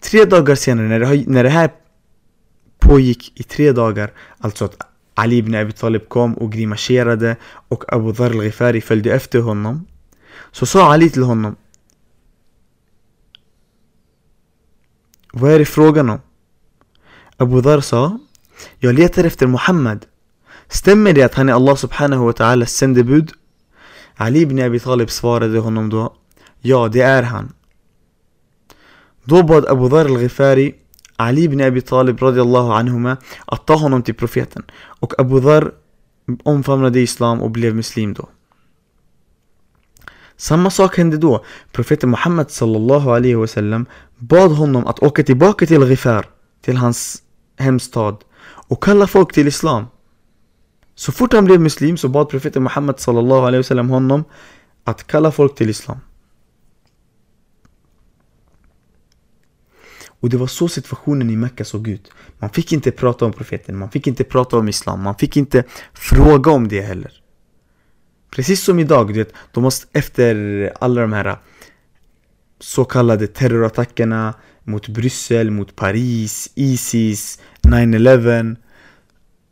تري 0.01 0.25
داغر 0.25 0.55
سينا 0.55 0.99
نرها 1.29 1.71
بويك 2.83 3.49
تري 3.49 3.73
داغر 3.73 4.11
ألتوت 4.45 4.83
علي 5.19 5.39
ابن 5.39 5.55
أبي 5.55 5.73
طالب 5.73 6.01
كوم 6.01 6.33
وقدي 6.33 6.67
مشيرة 6.67 7.15
ده 7.15 7.39
وك 7.71 7.85
أبو 7.95 8.11
ذر 8.11 8.31
الغفاري 8.31 8.81
فلد 8.81 9.09
أفتهون 9.09 9.83
سو 10.53 10.67
سو 10.67 10.81
علي 10.81 11.09
تلهون 11.09 11.55
ويري 15.41 15.65
فروغنو 15.65 16.19
أبو 17.41 17.59
ذر 17.59 17.81
سو 17.81 18.11
Jag 18.79 18.95
letar 18.95 19.25
efter 19.25 19.47
Muhammad. 19.47 20.07
Stämmer 20.69 21.13
det 21.13 21.23
att 21.23 21.35
han 21.35 21.49
är 21.49 21.53
Allah 21.53 21.77
subhanahu 21.77 22.25
wa 22.25 22.33
ta'alas 22.33 22.67
sändebud? 22.67 23.33
Ali 24.17 24.41
ibn 24.41 24.61
Abi 24.61 24.81
Talib 24.81 25.11
svarade 25.11 25.59
honom 25.59 25.89
då 25.89 26.15
Ja, 26.61 26.89
det 26.89 27.01
är 27.01 27.23
han. 27.23 27.53
Då 29.25 29.43
bad 29.43 29.67
Abu 29.67 29.89
Dhar 29.89 30.05
al-Ghifari 30.05 30.75
Ali 31.17 31.43
ibn 31.45 31.61
Abi 31.61 31.81
Talib 31.81 32.23
radiallahu 32.23 32.73
anhuma 32.73 33.17
att 33.47 33.67
ta 33.67 33.75
honom 33.75 34.03
till 34.03 34.15
profeten. 34.15 34.63
Och 35.01 35.21
Abu 35.21 35.41
Dhar 35.41 35.73
omfamnade 36.43 37.01
Islam 37.01 37.43
och 37.43 37.51
blev 37.51 37.75
muslim 37.75 38.15
då. 38.15 38.29
Samma 40.37 40.71
sak 40.71 40.97
hände 40.97 41.17
då. 41.17 41.45
Profeten 41.73 42.11
Muhammed 42.11 42.51
sallallahu 42.51 43.11
alaihi 43.11 43.35
wasallam 43.35 43.87
bad 44.19 44.53
honom 44.53 44.87
att 44.87 44.99
åka 44.99 45.23
tillbaka 45.23 45.67
till 45.67 45.85
Ghifar, 45.85 46.27
till 46.63 46.77
hans 46.77 47.23
hemstad 47.59 48.17
och 48.69 48.83
kalla 48.83 49.07
folk 49.07 49.33
till 49.33 49.49
Islam. 49.49 49.85
Så 50.95 51.13
fort 51.13 51.33
han 51.33 51.45
blev 51.45 51.61
muslim 51.61 51.97
så 51.97 52.09
bad 52.09 52.29
profeten 52.29 52.63
Muhammed 52.63 53.01
sallallahu 53.01 53.41
alaihi 53.41 53.59
wasallam 53.59 53.91
honom 53.91 54.25
att 54.85 55.07
kalla 55.07 55.33
folk 55.33 55.55
till 55.55 55.71
Islam. 55.71 55.99
Och 60.21 60.31
det 60.31 60.37
var 60.37 60.47
så 60.47 60.69
situationen 60.69 61.31
i 61.31 61.37
Mecka 61.37 61.65
såg 61.65 61.89
ut. 61.89 62.13
Man 62.39 62.51
fick 62.51 62.73
inte 62.73 62.91
prata 62.91 63.25
om 63.25 63.33
profeten, 63.33 63.79
man 63.79 63.91
fick 63.91 64.07
inte 64.07 64.25
prata 64.25 64.59
om 64.59 64.69
Islam, 64.69 65.03
man 65.03 65.15
fick 65.15 65.37
inte 65.37 65.65
fråga 65.93 66.51
om 66.51 66.69
det 66.69 66.81
heller. 66.81 67.13
Precis 68.31 68.65
som 68.65 68.79
idag, 68.79 69.15
det, 69.15 69.33
de 69.53 69.63
måste 69.63 69.87
efter 69.93 70.73
alla 70.81 71.01
de 71.01 71.13
här 71.13 71.39
så 72.61 72.85
kallade 72.85 73.27
terrorattackerna 73.27 74.35
mot 74.67 74.89
Bryssel, 74.89 75.51
mot 75.51 75.77
Paris, 75.77 76.51
Isis, 76.55 77.39
9-11 77.63 78.57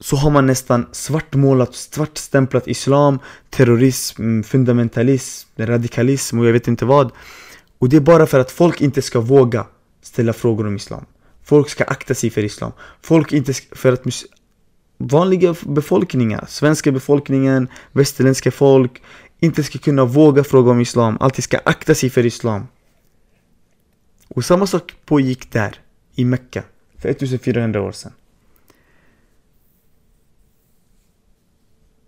så 0.01 0.17
har 0.17 0.31
man 0.31 0.47
nästan 0.47 0.87
svartmålat, 0.93 1.75
svartstämplat 1.75 2.69
islam, 2.69 3.19
terrorism, 3.51 4.43
fundamentalism, 4.43 5.49
radikalism 5.57 6.39
och 6.39 6.47
jag 6.47 6.53
vet 6.53 6.69
inte 6.69 6.85
vad. 6.85 7.13
Och 7.79 7.89
det 7.89 7.97
är 7.97 8.01
bara 8.01 8.27
för 8.27 8.41
att 8.41 8.51
folk 8.51 8.81
inte 8.81 9.03
ska 9.03 9.21
våga 9.21 9.67
ställa 10.03 10.33
frågor 10.33 10.67
om 10.67 10.77
islam. 10.77 11.05
Folk 11.45 11.69
ska 11.69 11.85
akta 11.85 12.15
sig 12.15 12.31
för 12.31 12.45
islam. 12.45 12.73
Folk 13.03 13.33
inte 13.33 13.55
ska, 13.55 13.77
för 13.77 13.93
att 13.93 14.03
vanliga 14.99 15.55
befolkningar, 15.63 16.45
svenska 16.49 16.93
befolkningen, 16.93 17.69
västerländska 17.93 18.51
folk 18.51 19.03
inte 19.41 19.63
ska 19.63 19.79
kunna 19.79 20.05
våga 20.05 20.45
fråga 20.45 20.71
om 20.71 20.81
islam, 20.81 21.17
alltid 21.21 21.45
ska 21.45 21.59
akta 21.65 21.95
sig 21.95 22.11
för 22.11 22.27
islam. 22.27 22.67
Och 24.29 24.45
samma 24.45 24.67
sak 24.67 24.95
pågick 25.05 25.53
där, 25.53 25.81
i 26.15 26.25
Mecka, 26.25 26.63
för 26.99 27.09
1400 27.09 27.83
år 27.83 27.93
sedan. 27.93 28.13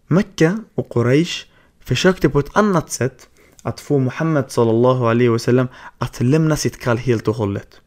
Mecka 0.06 0.64
och 0.74 0.88
Quraysh 0.92 1.46
försökte 1.80 2.28
på 2.28 2.38
ett 2.38 2.56
annat 2.56 2.90
sätt 2.90 3.28
att 3.62 3.80
få 3.80 3.98
Muhammed 3.98 4.50
sallallahu 4.50 5.04
alaihi 5.06 5.28
wasallam 5.28 5.68
att 5.98 6.20
lämna 6.20 6.56
sitt 6.56 6.78
kall 6.78 6.96
helt 6.98 7.28
och 7.28 7.36
hållet. 7.36 7.80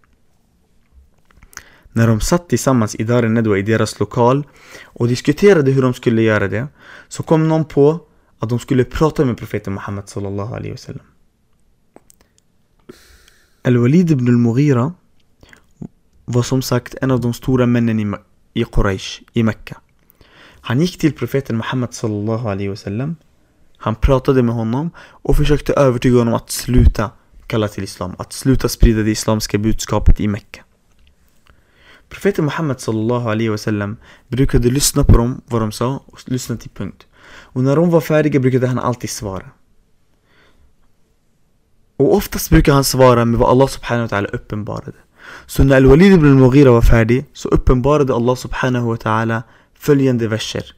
När 1.91 2.07
de 2.07 2.21
satt 2.21 2.49
tillsammans 2.49 2.95
i 2.95 3.03
Dar 3.03 3.27
Nedwa 3.27 3.57
i 3.57 3.61
deras 3.61 3.99
lokal 3.99 4.43
och 4.83 5.07
diskuterade 5.07 5.71
hur 5.71 5.81
de 5.81 5.93
skulle 5.93 6.21
göra 6.21 6.47
det 6.47 6.67
så 7.07 7.23
kom 7.23 7.47
någon 7.47 7.65
på 7.65 7.99
att 8.39 8.49
de 8.49 8.59
skulle 8.59 8.83
prata 8.83 9.25
med 9.25 9.37
profeten 9.37 9.73
Muhammed 9.73 10.09
sallallahu 10.09 10.55
alaihi 10.55 10.71
wasallam. 10.71 11.05
Al-Walid 13.63 14.11
ibn 14.11 14.27
al-Mughira 14.27 14.93
var 16.25 16.43
som 16.43 16.61
sagt 16.61 16.95
en 17.01 17.11
av 17.11 17.19
de 17.19 17.33
stora 17.33 17.65
männen 17.65 17.99
i, 17.99 18.05
i 18.53 18.63
Quraysh, 18.63 19.21
i 19.33 19.43
Mekka. 19.43 19.77
Han 20.61 20.81
gick 20.81 20.97
till 20.97 21.13
profeten 21.13 21.57
Muhammed 21.57 21.93
sallallahu 21.93 22.47
alaihi 22.47 22.69
wasallam. 22.69 23.15
Han 23.77 23.95
pratade 23.95 24.43
med 24.43 24.55
honom 24.55 24.91
och 24.99 25.37
försökte 25.37 25.73
övertyga 25.73 26.17
honom 26.17 26.33
att 26.33 26.49
sluta 26.49 27.11
kalla 27.47 27.67
till 27.67 27.83
Islam, 27.83 28.15
att 28.17 28.33
sluta 28.33 28.69
sprida 28.69 29.03
det 29.03 29.11
islamska 29.11 29.57
budskapet 29.57 30.19
i 30.19 30.27
Mekka. 30.27 30.63
Profeten 32.09 32.45
Muhammed 32.45 32.79
sallallahu 32.79 33.29
alaihi 33.29 33.49
wasallam 33.49 33.97
brukade 34.27 34.69
lyssna 34.69 35.03
på 35.03 35.17
dem, 35.17 35.41
vad 35.45 35.61
de 35.61 35.71
sa, 35.71 36.03
och 36.05 36.19
lyssna 36.25 36.57
till 36.57 36.69
punkt. 36.69 37.07
Och 37.27 37.63
när 37.63 37.75
de 37.75 37.89
var 37.89 38.01
färdiga 38.01 38.39
brukade 38.39 38.67
han 38.67 38.79
alltid 38.79 39.09
svara. 39.09 39.49
وقفت 41.99 42.37
سبيك 42.37 42.69
عن 42.69 42.83
سبارة 42.83 43.23
من 43.23 43.35
الله 43.35 43.67
سبحانه 43.67 44.03
وتعالى 44.03 44.27
أبن 44.33 44.63
باردة 44.63 44.93
سنة 45.47 45.77
الوليد 45.77 46.19
بن 46.19 46.25
المغيرة 46.25 46.71
وفادي 46.77 47.25
سو 47.33 47.49
أبن 47.49 47.81
باردة 47.81 48.17
الله 48.17 48.35
سبحانه 48.35 48.89
وتعالى 48.89 49.43
فليان 49.73 50.17
دفشر 50.17 50.75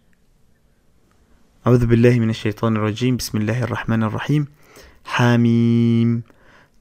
أعوذ 1.68 1.86
بالله 1.86 2.20
من 2.20 2.30
الشيطان 2.30 2.76
الرجيم. 2.76 3.18
بسم 3.18 3.38
الله 3.38 3.64
الرحمن 3.64 4.04
الرحيم. 4.04 4.48
حاميم. 5.06 6.22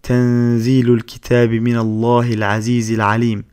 تنزيل 0.03 0.95
الكتاب 0.95 1.51
من 1.51 1.77
الله 1.79 2.33
العزيز 2.33 2.93
العليم. 2.93 3.45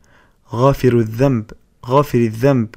غافر 0.54 0.94
الذنب 1.00 1.46
غافر 1.86 2.18
الذنب 2.18 2.70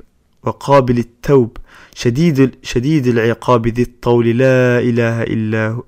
وقابل 0.43 0.99
التوب. 0.99 1.57
شديد 1.95 2.55
شديد 2.63 3.07
العقاب 3.07 3.67
ذي 3.67 3.83
الطول. 3.83 4.39
لا 4.39 4.79
إله 4.79 5.23
إلا 5.23 5.69
هو 5.69 5.85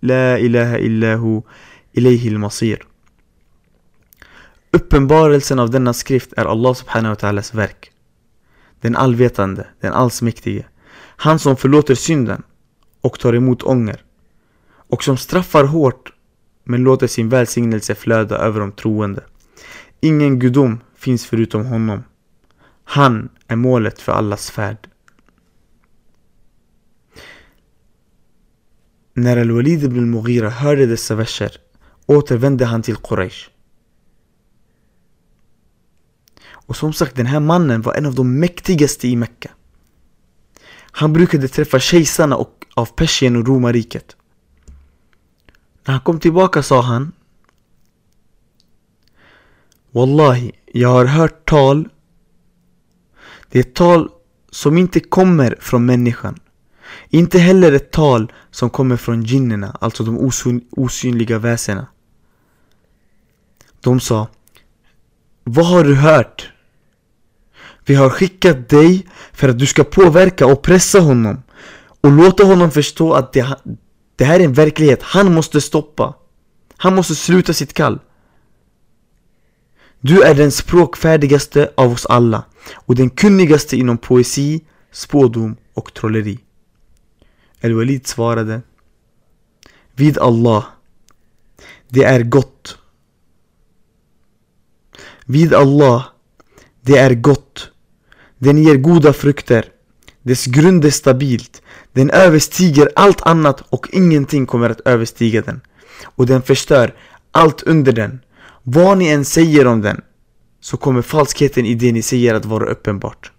La 0.00 0.38
ilaha 0.38 0.78
illahu 0.78 1.42
ilayhil 1.92 2.38
masir. 2.38 2.78
Uppenbarelsen 4.70 5.58
av 5.58 5.70
denna 5.70 5.92
skrift 5.92 6.32
är 6.36 6.44
Allah 6.44 6.74
subhanahu 6.74 7.12
wa 7.14 7.16
ta'alas 7.16 7.54
verk. 7.54 7.92
Den 8.80 8.96
allvetande, 8.96 9.66
den 9.80 9.92
allsmäktige. 9.92 10.64
Han 11.16 11.38
som 11.38 11.56
förlåter 11.56 11.94
synden 11.94 12.42
och 13.00 13.18
tar 13.18 13.34
emot 13.34 13.62
ånger. 13.62 14.04
Och 14.90 15.04
som 15.04 15.16
straffar 15.16 15.64
hårt 15.64 16.12
men 16.64 16.82
låter 16.82 17.06
sin 17.06 17.28
välsignelse 17.28 17.94
flöda 17.94 18.36
över 18.36 18.60
de 18.60 18.72
troende. 18.72 19.22
Ingen 20.00 20.38
gudom 20.38 20.80
finns 20.96 21.26
förutom 21.26 21.66
honom. 21.66 22.04
Han 22.84 23.28
är 23.46 23.56
målet 23.56 24.00
för 24.00 24.12
allas 24.12 24.50
färd. 24.50 24.88
När 29.18 29.36
Al-Walid 29.36 29.84
ibn 29.84 29.98
al-Mughira 29.98 30.50
hörde 30.50 30.86
dessa 30.86 31.14
verser 31.14 31.56
återvände 32.06 32.64
han 32.64 32.82
till 32.82 32.96
Quraysh. 32.96 33.48
Och 36.50 36.76
som 36.76 36.92
sagt, 36.92 37.16
den 37.16 37.26
här 37.26 37.40
mannen 37.40 37.82
var 37.82 37.94
en 37.94 38.06
av 38.06 38.14
de 38.14 38.38
mäktigaste 38.40 39.08
i 39.08 39.16
Mekka. 39.16 39.50
Han 40.90 41.12
brukade 41.12 41.48
träffa 41.48 41.78
kejsarna 41.78 42.36
och, 42.36 42.66
av 42.74 42.86
Persien 42.86 43.36
och 43.36 43.46
romarriket. 43.46 44.16
När 45.84 45.92
han 45.92 46.00
kom 46.00 46.20
tillbaka 46.20 46.62
sa 46.62 46.82
han 46.82 47.12
Wallahi, 49.90 50.52
jag 50.66 50.88
har 50.88 51.04
hört 51.04 51.48
tal 51.48 51.88
Det 53.48 53.58
är 53.58 53.62
tal 53.62 54.10
som 54.50 54.78
inte 54.78 55.00
kommer 55.00 55.56
från 55.60 55.86
människan 55.86 56.40
inte 57.08 57.38
heller 57.38 57.72
ett 57.72 57.90
tal 57.90 58.32
som 58.50 58.70
kommer 58.70 58.96
från 58.96 59.22
jinnerna, 59.22 59.76
alltså 59.80 60.04
de 60.04 60.18
osyn 60.18 60.64
osynliga 60.70 61.38
väsena 61.38 61.86
De 63.80 64.00
sa 64.00 64.28
Vad 65.44 65.66
har 65.66 65.84
du 65.84 65.94
hört? 65.94 66.52
Vi 67.84 67.94
har 67.94 68.10
skickat 68.10 68.68
dig 68.68 69.06
för 69.32 69.48
att 69.48 69.58
du 69.58 69.66
ska 69.66 69.84
påverka 69.84 70.46
och 70.46 70.62
pressa 70.62 71.00
honom 71.00 71.42
och 72.00 72.12
låta 72.12 72.44
honom 72.44 72.70
förstå 72.70 73.12
att 73.12 73.32
det, 73.32 73.56
det 74.16 74.24
här 74.24 74.40
är 74.40 74.44
en 74.44 74.52
verklighet 74.52 75.02
han 75.02 75.34
måste 75.34 75.60
stoppa. 75.60 76.14
Han 76.76 76.94
måste 76.94 77.14
sluta 77.14 77.52
sitt 77.52 77.72
kall. 77.72 77.98
Du 80.00 80.22
är 80.22 80.34
den 80.34 80.50
språkfärdigaste 80.50 81.72
av 81.76 81.92
oss 81.92 82.06
alla 82.06 82.44
och 82.74 82.94
den 82.94 83.10
kunnigaste 83.10 83.76
inom 83.76 83.98
poesi, 83.98 84.64
spådom 84.92 85.56
och 85.74 85.94
trolleri. 85.94 86.38
El-Walid 87.60 88.06
svarade 88.06 88.62
Vid 89.94 90.18
Allah, 90.18 90.64
det 91.88 92.04
är 92.04 92.22
gott. 92.22 92.78
Vid 95.26 95.54
Allah, 95.54 96.04
det 96.80 96.98
är 96.98 97.14
gott. 97.14 97.70
Den 98.38 98.58
ger 98.58 98.76
goda 98.76 99.12
frukter. 99.12 99.64
Dess 100.22 100.46
grund 100.46 100.84
är 100.84 100.90
stabilt. 100.90 101.62
Den 101.92 102.10
överstiger 102.10 102.90
allt 102.96 103.22
annat 103.22 103.60
och 103.60 103.88
ingenting 103.92 104.46
kommer 104.46 104.70
att 104.70 104.80
överstiga 104.80 105.42
den. 105.42 105.60
Och 106.04 106.26
den 106.26 106.42
förstör 106.42 106.94
allt 107.32 107.62
under 107.62 107.92
den. 107.92 108.20
Vad 108.62 108.98
ni 108.98 109.08
än 109.08 109.24
säger 109.24 109.66
om 109.66 109.80
den 109.80 110.00
så 110.60 110.76
kommer 110.76 111.02
falskheten 111.02 111.66
i 111.66 111.74
det 111.74 111.92
ni 111.92 112.02
säger 112.02 112.34
att 112.34 112.44
vara 112.44 112.64
uppenbart. 112.66 113.32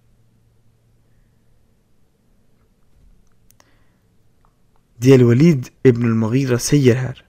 Det 5.02 5.14
Al-Walid 5.14 5.70
ibn 5.84 6.06
al-Mughira 6.06 6.60
säger 6.60 6.96
här. 6.96 7.24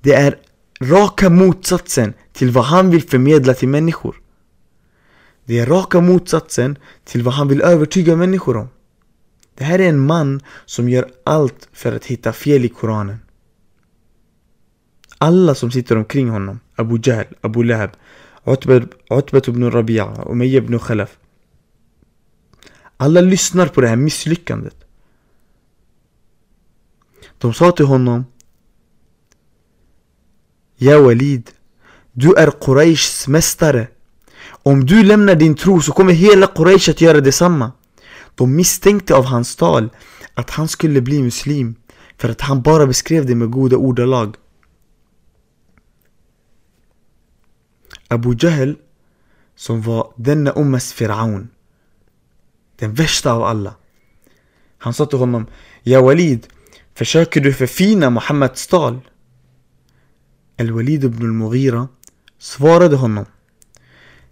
Det 0.00 0.14
är 0.14 0.38
raka 0.80 1.30
motsatsen 1.30 2.14
till 2.32 2.50
vad 2.50 2.64
han 2.64 2.90
vill 2.90 3.02
förmedla 3.02 3.54
till 3.54 3.68
människor. 3.68 4.16
Det 5.44 5.58
är 5.58 5.66
raka 5.66 6.00
motsatsen 6.00 6.78
till 7.04 7.22
vad 7.22 7.34
han 7.34 7.48
vill 7.48 7.62
övertyga 7.62 8.16
människor 8.16 8.56
om. 8.56 8.68
Det 9.54 9.64
här 9.64 9.78
är 9.78 9.88
en 9.88 10.06
man 10.06 10.40
som 10.66 10.88
gör 10.88 11.10
allt 11.24 11.68
för 11.72 11.92
att 11.96 12.04
hitta 12.04 12.32
fel 12.32 12.64
i 12.64 12.68
Koranen. 12.68 13.18
Alla 15.18 15.54
som 15.54 15.70
sitter 15.70 15.96
omkring 15.96 16.28
honom, 16.28 16.60
Abu 16.76 17.00
Jahl, 17.02 17.24
Abu 17.40 17.62
Lahab, 17.62 17.90
Utbat 19.10 19.48
ibn 19.48 19.70
Rabi'a, 19.70 20.30
Umayya 20.30 20.58
ibn 20.58 20.78
Khalaf. 20.78 21.18
Alla 22.96 23.20
lyssnar 23.20 23.66
på 23.66 23.80
det 23.80 23.88
här 23.88 23.96
misslyckandet. 23.96 24.84
De 27.40 27.54
sa 27.54 27.72
till 27.72 27.86
honom 27.86 28.24
Ja 30.76 31.00
Walid, 31.00 31.50
du 32.12 32.34
är 32.34 32.50
Qurayshs 32.60 33.28
mästare. 33.28 33.88
Om 34.62 34.86
du 34.86 35.02
lämnar 35.02 35.34
din 35.34 35.54
tro 35.54 35.80
så 35.80 35.92
kommer 35.92 36.12
hela 36.12 36.46
Quraysh 36.46 36.90
att 36.90 37.00
göra 37.00 37.20
detsamma. 37.20 37.72
De 38.34 38.56
misstänkte 38.56 39.14
av 39.14 39.24
hans 39.24 39.56
tal 39.56 39.90
att 40.34 40.50
han 40.50 40.68
skulle 40.68 41.00
bli 41.00 41.22
muslim 41.22 41.74
för 42.16 42.28
att 42.28 42.40
han 42.40 42.62
bara 42.62 42.86
beskrev 42.86 43.26
det 43.26 43.34
med 43.34 43.50
goda 43.50 43.76
ordalag. 43.76 44.36
Abu 48.08 48.36
Jahl 48.38 48.76
som 49.56 49.82
var 49.82 50.12
denna 50.16 50.52
ummas 50.56 50.92
firaun 50.92 51.48
den 52.76 52.94
värsta 52.94 53.32
av 53.32 53.42
alla 53.42 53.74
han 54.78 54.94
sa 54.94 55.06
till 55.06 55.18
honom 55.18 55.46
Ja 55.82 56.02
Walid, 56.02 56.46
försöker 56.94 57.40
du 57.40 57.52
förfina 57.52 58.10
Muhammeds 58.10 58.66
tal? 58.66 59.00
Al-Walid 60.58 61.04
ibn 61.04 61.22
al-Mughira 61.22 61.88
svarade 62.38 62.96
honom 62.96 63.24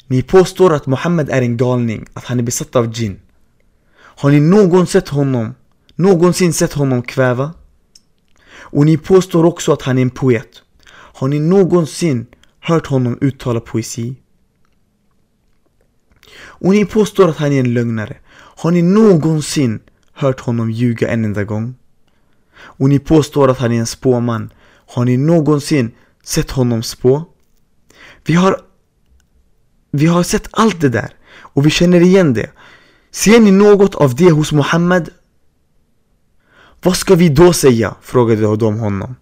Ni 0.06 0.22
påstår 0.22 0.74
att 0.74 0.86
Muhammed 0.86 1.30
är 1.30 1.42
en 1.42 1.56
galning, 1.56 2.06
att 2.12 2.24
han 2.24 2.38
är 2.38 2.42
besatt 2.42 2.76
av 2.76 2.92
jin 2.92 3.20
har 4.20 4.30
ni 4.30 4.40
någon 4.40 4.86
sett 4.86 5.08
honom, 5.08 5.54
någonsin 5.94 6.52
sett 6.52 6.72
honom 6.72 7.02
kväva? 7.02 7.54
Och 8.50 8.86
ni 8.86 8.96
påstår 8.96 9.44
också 9.44 9.72
att 9.72 9.82
han 9.82 9.98
är 9.98 10.02
en 10.02 10.10
poet. 10.10 10.62
Har 10.90 11.28
ni 11.28 11.38
någonsin 11.38 12.26
hört 12.60 12.86
honom 12.86 13.18
uttala 13.20 13.60
poesi? 13.60 14.16
Och 16.38 16.70
ni 16.70 16.84
påstår 16.84 17.28
att 17.28 17.36
han 17.36 17.52
är 17.52 17.60
en 17.60 17.74
lögnare. 17.74 18.16
Har 18.30 18.70
ni 18.70 18.82
någonsin 18.82 19.80
hört 20.12 20.40
honom 20.40 20.70
ljuga 20.70 21.08
en 21.08 21.24
enda 21.24 21.44
gång? 21.44 21.74
Och 22.60 22.88
ni 22.88 22.98
påstår 22.98 23.50
att 23.50 23.58
han 23.58 23.72
är 23.72 23.78
en 23.78 23.86
spåman. 23.86 24.50
Har 24.86 25.04
ni 25.04 25.16
någonsin 25.16 25.90
sett 26.24 26.50
honom 26.50 26.82
spå? 26.82 27.24
Vi 28.24 28.34
har, 28.34 28.60
vi 29.90 30.06
har 30.06 30.22
sett 30.22 30.48
allt 30.50 30.80
det 30.80 30.88
där 30.88 31.10
och 31.36 31.66
vi 31.66 31.70
känner 31.70 32.00
igen 32.00 32.34
det. 32.34 32.50
Ser 33.10 33.40
ni 33.40 33.50
något 33.50 33.94
av 33.94 34.14
det 34.14 34.30
hos 34.30 34.52
Muhammed? 34.52 35.10
Vad 36.82 36.96
ska 36.96 37.14
vi 37.14 37.28
då 37.28 37.52
säga? 37.52 37.94
frågade 38.02 38.56
de 38.56 38.78
honom. 38.78 39.14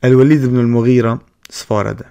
Al-Walid 0.00 0.44
ibn 0.44 0.58
al-Mughira 0.58 1.18
svarade. 1.48 2.06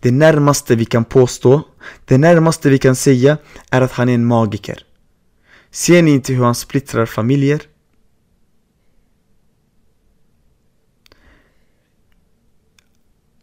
Det 0.00 0.10
närmaste 0.10 0.76
vi 0.76 0.84
kan 0.84 1.04
påstå, 1.04 1.62
det 2.04 2.18
närmaste 2.18 2.70
vi 2.70 2.78
kan 2.78 2.96
säga 2.96 3.38
är 3.70 3.80
att 3.80 3.92
han 3.92 4.08
är 4.08 4.14
en 4.14 4.24
magiker. 4.24 4.78
Ser 5.70 6.02
ni 6.02 6.10
inte 6.10 6.32
hur 6.32 6.44
han 6.44 6.54
splittrar 6.54 7.06
familjer? 7.06 7.60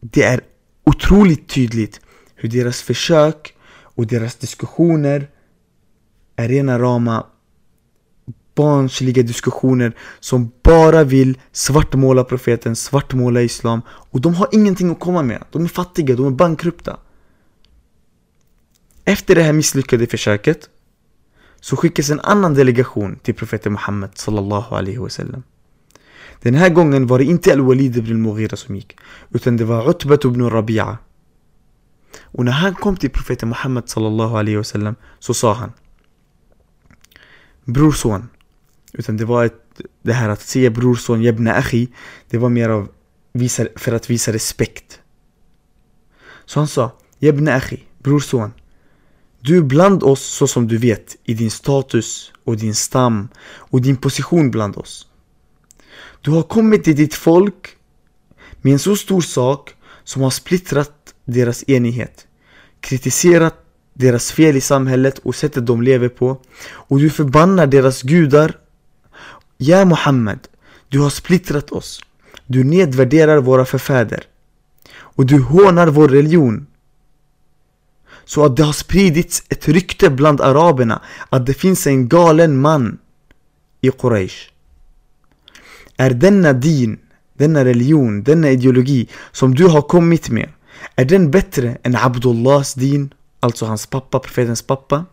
Det 0.02 0.24
är 0.24 0.42
otroligt 0.84 1.50
tydligt 1.50 2.02
hur 2.36 2.50
deras 2.50 2.82
försök 2.82 3.56
och 3.72 4.08
deras 4.08 4.36
diskussioner 4.36 5.30
är 6.36 6.48
rena 6.48 6.80
rama 6.80 7.26
barnsliga 8.56 9.24
diskussioner 9.24 9.94
som 10.20 10.52
bara 10.64 11.04
vill 11.04 11.40
svartmåla 11.52 12.24
profeten, 12.24 12.76
svartmåla 12.76 13.42
islam 13.42 13.82
och 13.90 14.22
de 14.22 14.34
har 14.36 14.48
ingenting 14.52 14.92
att 14.92 15.00
komma 15.00 15.24
med. 15.24 15.44
De 15.52 15.64
är 15.64 15.68
fattiga, 15.68 16.16
de 16.16 16.26
är 16.26 16.32
bankrupta. 16.32 17.00
Efter 19.06 19.36
det 19.36 19.44
här 19.44 19.54
misslyckade 19.54 20.08
försöket 20.08 20.70
så 21.62 21.76
skickas 21.76 22.10
en 22.10 22.20
annan 22.20 22.54
delegation 22.54 23.20
till 23.24 23.34
profeten 23.36 23.72
Muhammed 23.72 24.10
sallallahu 24.14 24.76
alaihi 24.76 24.98
wasallam. 24.98 25.44
Den 26.42 26.56
här 26.56 26.70
gången 26.70 27.08
var 27.08 27.20
det 27.20 27.26
inte 27.26 27.54
Al-Walid 27.54 27.98
ibn 27.98 28.12
al-Mughira 28.12 28.58
som 28.58 28.76
gick 28.76 28.98
utan 29.30 29.58
det 29.58 29.66
var 29.66 29.90
Utbat 29.90 30.26
ibn 30.26 30.50
Rabi'a. 30.50 30.98
Och 32.22 32.46
när 32.46 32.52
han 32.52 32.76
kom 32.76 32.98
till 32.98 33.10
profeten 33.10 33.50
Muhammed 33.50 33.90
sallallahu 33.90 34.38
alaihi 34.38 34.58
wasallam 34.58 34.96
så 35.20 35.34
sa 35.34 35.54
han 35.54 35.72
brorson. 37.66 38.30
Utan 38.94 39.18
det 39.18 39.26
var 39.26 39.46
ett, 39.46 39.82
det 40.02 40.14
här 40.14 40.30
att 40.30 40.42
säga 40.42 40.70
brorson, 40.70 41.22
jebna 41.22 41.54
akhi, 41.54 41.88
det 42.30 42.38
var 42.38 42.50
mer 42.50 42.70
av 42.70 42.90
visa, 43.34 43.66
för 43.76 43.92
att 43.92 44.10
visa 44.10 44.34
respekt. 44.34 45.00
Så 46.46 46.60
han 46.60 46.68
sa, 46.68 46.92
jebna 47.20 47.54
akhi, 47.54 47.84
brorson. 48.00 48.54
Du 49.40 49.58
är 49.58 49.62
bland 49.62 50.04
oss 50.04 50.22
så 50.22 50.48
som 50.48 50.68
du 50.68 50.78
vet 50.78 51.18
i 51.24 51.34
din 51.34 51.52
status 51.52 52.32
och 52.44 52.58
din 52.58 52.76
stam 52.76 53.28
och 53.44 53.82
din 53.82 53.98
position 53.98 54.52
bland 54.52 54.78
oss. 54.78 55.08
Du 56.22 56.32
har 56.32 56.44
kommit 56.44 56.84
till 56.84 56.96
ditt 56.96 57.14
folk 57.14 57.76
med 58.62 58.74
en 58.74 58.80
så 58.80 58.96
stor 58.96 59.22
sak 59.22 59.76
som 60.04 60.22
har 60.22 60.30
splittrat 60.30 61.14
deras 61.26 61.64
enighet, 61.70 62.28
kritiserat 62.80 63.56
deras 63.94 64.32
fel 64.32 64.58
i 64.58 64.62
samhället 64.62 65.20
och 65.20 65.36
sättet 65.36 65.66
de 65.66 65.82
lever 65.82 66.10
på. 66.10 66.38
Och 66.70 67.00
du 67.00 67.10
förbannar 67.10 67.68
deras 67.68 68.02
gudar. 68.02 68.58
Ja 69.58 69.86
Muhammed, 69.86 70.40
du 70.90 71.00
har 71.00 71.10
splittrat 71.10 71.72
oss. 71.72 72.02
Du 72.48 72.64
nedvärderar 72.64 73.38
våra 73.38 73.66
förfäder. 73.66 74.24
Och 74.94 75.26
du 75.26 75.40
hånar 75.40 75.88
vår 75.88 76.10
religion. 76.10 76.68
Så 78.26 78.46
att 78.46 78.58
det 78.58 78.64
har 78.64 78.74
spridits 78.74 79.44
ett 79.50 79.68
rykte 79.68 80.10
bland 80.10 80.42
araberna 80.42 81.02
att 81.30 81.46
det 81.46 81.54
finns 81.54 81.88
en 81.88 82.08
galen 82.08 82.62
man 82.62 82.98
i 83.82 83.92
Quraysh. 83.92 84.52
Är 86.02 86.10
denna 86.10 86.54
din, 86.54 87.00
denna 87.34 87.66
religion, 87.66 88.24
denna 88.24 88.50
ideologi 88.50 89.10
som 89.32 89.56
du 89.56 89.68
har 89.68 89.82
kommit 89.82 90.30
med, 90.30 90.50
är 90.96 91.06
den 91.06 91.32
bättre 91.32 91.78
än 91.84 91.96
Abdullahs 91.96 92.74
din, 92.74 93.14
alltså 93.40 93.66
hans 93.66 93.86
pappa, 93.86 94.20
profetens 94.20 94.62
pappa? 94.62 95.06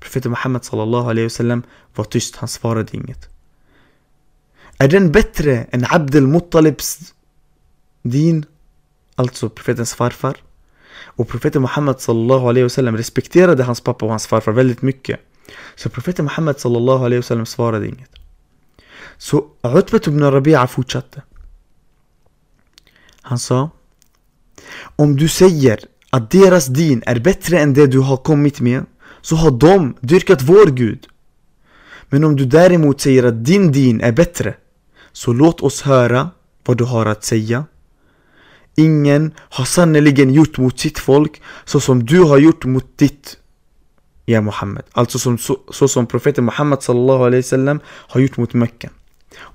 Profeten 0.00 0.30
Muhammed 0.30 0.64
sallallahu 0.64 1.10
alaihi 1.10 1.26
wasallam 1.26 1.62
var 1.94 2.04
tyst, 2.04 2.36
han 2.36 2.48
svarade 2.48 2.96
inget. 2.96 3.28
Är 4.78 4.88
den 4.88 5.12
bättre 5.12 5.66
än 5.70 5.86
Abdel 5.88 6.26
Muttalibs 6.26 7.14
din, 8.02 8.44
alltså 9.14 9.48
profetens 9.48 9.94
farfar? 9.94 10.36
Och 11.16 11.28
profeten 11.28 11.62
Muhammed 11.62 12.00
sallallahu 12.00 12.48
alaihi 12.48 12.62
wasallam 12.62 12.96
respekterade 12.96 13.64
hans 13.64 13.80
pappa 13.80 14.04
och 14.04 14.10
hans 14.10 14.26
farfar 14.26 14.52
väldigt 14.52 14.82
mycket. 14.82 15.20
Så 15.76 15.90
profeten 15.90 16.24
Muhammed 16.24 16.60
sallallahu 16.60 17.04
alaihi 17.04 17.18
wasallam 17.18 17.46
svarade 17.46 17.88
inget. 17.88 18.21
Så 19.22 19.44
Utbet 19.62 20.06
ibn 20.06 20.24
Rabi'a 20.24 20.66
fortsatte. 20.66 21.22
Han 23.20 23.38
sa 23.38 23.70
Om 24.96 25.16
du 25.16 25.28
säger 25.28 25.78
att 26.10 26.30
deras 26.30 26.66
din 26.66 27.02
är 27.06 27.20
bättre 27.20 27.58
än 27.58 27.74
det 27.74 27.86
du 27.86 27.98
har 27.98 28.16
kommit 28.16 28.60
med 28.60 28.84
så 29.20 29.36
har 29.36 29.50
de 29.50 29.94
dyrkat 30.00 30.42
vår 30.42 30.66
Gud. 30.66 31.06
Men 32.08 32.24
om 32.24 32.36
du 32.36 32.44
däremot 32.44 33.00
säger 33.00 33.24
att 33.24 33.44
din 33.44 33.72
din 33.72 34.00
är 34.00 34.12
bättre 34.12 34.54
så 35.12 35.32
låt 35.32 35.60
oss 35.60 35.82
höra 35.82 36.30
vad 36.64 36.76
du 36.78 36.84
har 36.84 37.06
att 37.06 37.24
säga. 37.24 37.64
Ingen 38.74 39.32
har 39.38 39.64
sannerligen 39.64 40.34
gjort 40.34 40.58
mot 40.58 40.78
sitt 40.78 40.98
folk 40.98 41.42
så 41.64 41.80
som 41.80 42.06
du 42.06 42.20
har 42.20 42.38
gjort 42.38 42.64
mot 42.64 42.98
ditt 42.98 43.36
Ja 44.24 44.40
Muhammed. 44.40 44.84
Alltså 44.92 45.18
som, 45.18 45.38
så, 45.38 45.58
så 45.70 45.88
som 45.88 46.06
profeten 46.06 46.44
Muhammed 46.44 46.82
sallallahu 46.82 47.24
alaihi 47.24 47.42
wasallam 47.42 47.80
har 47.86 48.20
gjort 48.20 48.36
mot 48.36 48.54
Mecka. 48.54 48.90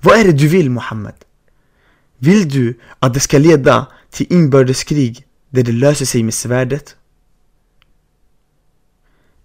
Vad 0.00 0.18
är 0.18 0.24
det 0.24 0.32
du 0.32 0.48
vill 0.48 0.70
Muhammed? 0.70 1.14
Vill 2.18 2.48
du 2.48 2.80
att 2.98 3.14
det 3.14 3.20
ska 3.20 3.38
leda 3.38 3.86
till 4.10 4.26
inbördeskrig 4.30 5.24
där 5.50 5.62
det 5.62 5.72
löser 5.72 6.06
sig 6.06 6.22
med 6.22 6.34
svärdet? 6.34 6.96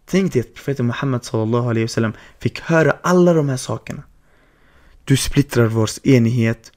Tänk 0.06 0.34
dig 0.34 0.40
att 0.40 0.54
profeten 0.54 0.86
Muhammed 0.86 1.24
sallallahu 1.24 1.70
alaihi 1.70 1.84
wasallam 1.84 2.14
fick 2.40 2.60
höra 2.60 2.98
alla 3.02 3.34
de 3.34 3.50
här 3.50 3.58
sakerna. 3.58 4.04
Du 5.06 5.18
splittrar 5.18 5.66
vår 5.66 5.90
enighet. 6.04 6.72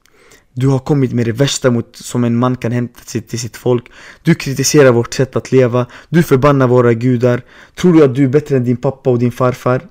Du 0.53 0.67
har 0.67 0.79
kommit 0.79 1.13
med 1.13 1.25
det 1.25 1.31
värsta 1.31 1.71
mot, 1.71 1.95
som 1.95 2.23
en 2.23 2.37
man 2.37 2.57
kan 2.57 2.71
hämta 2.71 3.01
till 3.03 3.39
sitt 3.39 3.57
folk. 3.57 3.85
Du 4.23 4.35
kritiserar 4.35 4.91
vårt 4.91 5.13
sätt 5.13 5.35
att 5.35 5.51
leva. 5.51 5.85
Du 6.09 6.23
förbannar 6.23 6.67
våra 6.67 6.93
gudar. 6.93 7.41
Tror 7.75 7.93
du 7.93 8.03
att 8.03 8.15
du 8.15 8.23
är 8.23 8.27
bättre 8.27 8.57
än 8.57 8.63
din 8.63 8.77
pappa 8.77 9.09
och 9.09 9.19
din 9.19 9.31
farfar? 9.31 9.87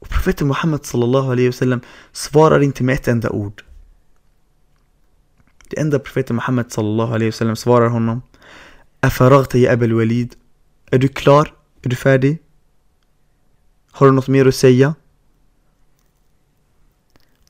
Och 0.00 0.08
profeten 0.08 0.48
Muhammed 0.48 0.84
sallallahu 0.84 1.32
alaihi 1.32 1.48
wasallam 1.48 1.80
svarar 2.12 2.60
inte 2.60 2.84
med 2.84 2.94
ett 2.94 3.08
enda 3.08 3.30
ord. 3.30 3.64
Det 5.68 5.80
enda 5.80 5.98
profeten 5.98 6.36
Muhammed 6.36 6.72
sallallahu 6.72 7.14
alaihi 7.14 7.30
wasallam 7.30 7.56
svarar 7.56 7.88
honom 7.88 8.22
Afaragta 9.00 9.58
ya 9.58 9.72
Abel 9.72 9.92
Walid 9.92 10.36
Är 10.90 10.98
du 10.98 11.08
klar? 11.08 11.54
Är 11.82 11.88
du 11.88 11.96
färdig? 11.96 12.38
Har 13.90 14.06
du 14.06 14.12
något 14.12 14.28
mer 14.28 14.46
att 14.46 14.54
säga? 14.54 14.94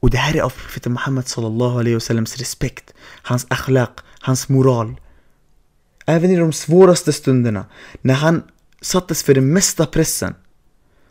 Och 0.00 0.10
det 0.10 0.18
här 0.18 0.36
är 0.36 0.40
av 0.40 0.50
profeten 0.50 0.92
Muhammed 0.92 1.28
sallallahu 1.28 1.78
alaihi 1.78 1.94
wasallams 1.94 2.36
respekt, 2.36 2.94
hans 3.22 3.46
akhlaq, 3.48 4.00
hans 4.20 4.48
moral. 4.48 5.00
Även 6.06 6.30
i 6.30 6.36
de 6.36 6.52
svåraste 6.52 7.12
stunderna, 7.12 7.66
när 8.00 8.14
han 8.14 8.42
sattes 8.80 9.22
för 9.22 9.34
den 9.34 9.52
mesta 9.52 9.86
pressen, 9.86 10.34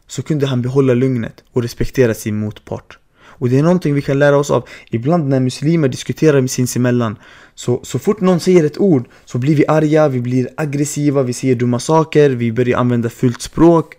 så 0.10 0.24
kunde 0.24 0.48
han 0.48 0.62
behålla 0.62 0.94
lugnet 0.94 1.44
och 1.54 1.62
respektera 1.62 2.14
sin 2.14 2.40
motpart. 2.40 2.98
Och 3.40 3.50
det 3.50 3.60
är 3.60 3.64
någonting 3.64 3.94
vi 3.94 4.02
kan 4.02 4.20
lära 4.20 4.38
oss 4.38 4.52
av. 4.52 4.68
Ibland 4.90 5.30
när 5.30 5.40
muslimer 5.40 5.88
diskuterar 5.88 6.42
med 6.42 6.52
sinsemellan, 6.52 7.18
så, 7.56 7.80
så 7.84 8.00
fort 8.00 8.22
någon 8.22 8.40
säger 8.40 8.64
ett 8.64 8.78
ord 8.78 9.08
så 9.26 9.38
blir 9.38 9.56
vi 9.56 9.68
arga, 9.68 10.08
vi 10.08 10.22
blir 10.22 10.50
aggressiva, 10.58 11.24
vi 11.24 11.34
säger 11.34 11.56
dumma 11.56 11.80
saker, 11.80 12.30
vi 12.30 12.52
börjar 12.52 12.80
använda 12.80 13.10
fult 13.10 13.42
språk. 13.42 13.94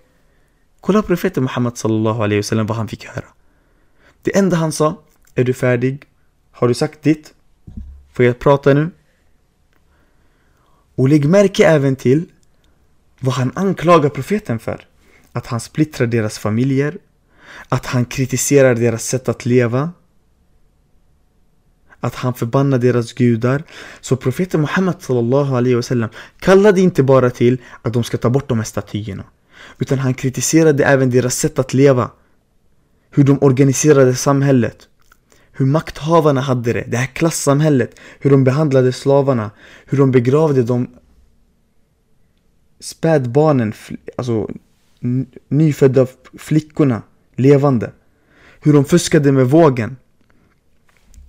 Kolla 0.81 1.03
profeten 1.03 1.43
Muhammed 1.43 1.77
sallallahu 1.77 2.23
alaihi 2.23 2.39
wasallam 2.39 2.67
vad 2.67 2.77
han 2.77 2.89
fick 2.89 3.05
höra. 3.05 3.27
Det 4.23 4.39
enda 4.39 4.57
han 4.57 4.73
sa, 4.73 5.03
är 5.35 5.45
du 5.45 5.53
färdig? 5.53 6.03
Har 6.51 6.69
du 6.69 6.75
sagt 6.75 7.03
ditt? 7.03 7.35
Får 8.13 8.25
jag 8.25 8.39
prata 8.39 8.75
nu? 8.75 8.91
Och 10.95 11.09
lägg 11.09 11.29
märke 11.29 11.67
även 11.67 11.97
till 11.97 12.25
vad 13.21 13.35
han 13.35 13.53
anklagar 13.55 14.09
profeten 14.09 14.59
för. 14.59 14.90
Att 15.33 15.47
han 15.47 15.61
splittrar 15.61 16.07
deras 16.07 16.39
familjer, 16.39 16.99
att 17.69 17.87
han 17.87 18.05
kritiserar 18.05 18.75
deras 18.75 19.05
sätt 19.05 19.29
att 19.29 19.47
leva, 19.47 19.93
att 22.01 22.15
han 22.15 22.35
förbannar 22.35 22.79
deras 22.79 23.13
gudar. 23.13 23.63
Så 24.01 24.17
profeten 24.17 24.61
Muhammed 24.61 24.95
sallallahu 24.99 25.57
alaihi 25.57 25.75
wasallam 25.75 26.11
kallade 26.39 26.81
inte 26.81 27.03
bara 27.03 27.31
till 27.31 27.59
att 27.83 27.93
de 27.93 28.05
ska 28.05 28.19
ta 28.19 28.31
bort 28.31 28.49
de 28.49 28.59
här 28.59 28.65
statyerna. 28.65 29.25
Utan 29.79 29.99
han 29.99 30.15
kritiserade 30.15 30.85
även 30.85 31.11
deras 31.11 31.35
sätt 31.35 31.59
att 31.59 31.75
leva. 31.75 32.11
Hur 33.11 33.25
de 33.25 33.39
organiserade 33.41 34.15
samhället. 34.15 34.89
Hur 35.53 35.67
makthavarna 35.67 36.41
hade 36.41 36.73
det, 36.73 36.85
det 36.89 36.97
här 36.97 37.07
klassamhället. 37.07 38.01
Hur 38.21 38.31
de 38.31 38.45
behandlade 38.45 38.93
slavarna. 38.93 39.51
Hur 39.87 39.99
de 39.99 40.11
begravde 40.11 40.63
de 40.63 40.89
spädbarnen, 42.81 43.73
alltså 44.17 44.49
nyfödda 45.49 46.07
flickorna 46.39 47.03
levande. 47.37 47.93
Hur 48.61 48.73
de 48.73 48.85
fuskade 48.85 49.33
med 49.33 49.47
vågen. 49.47 49.97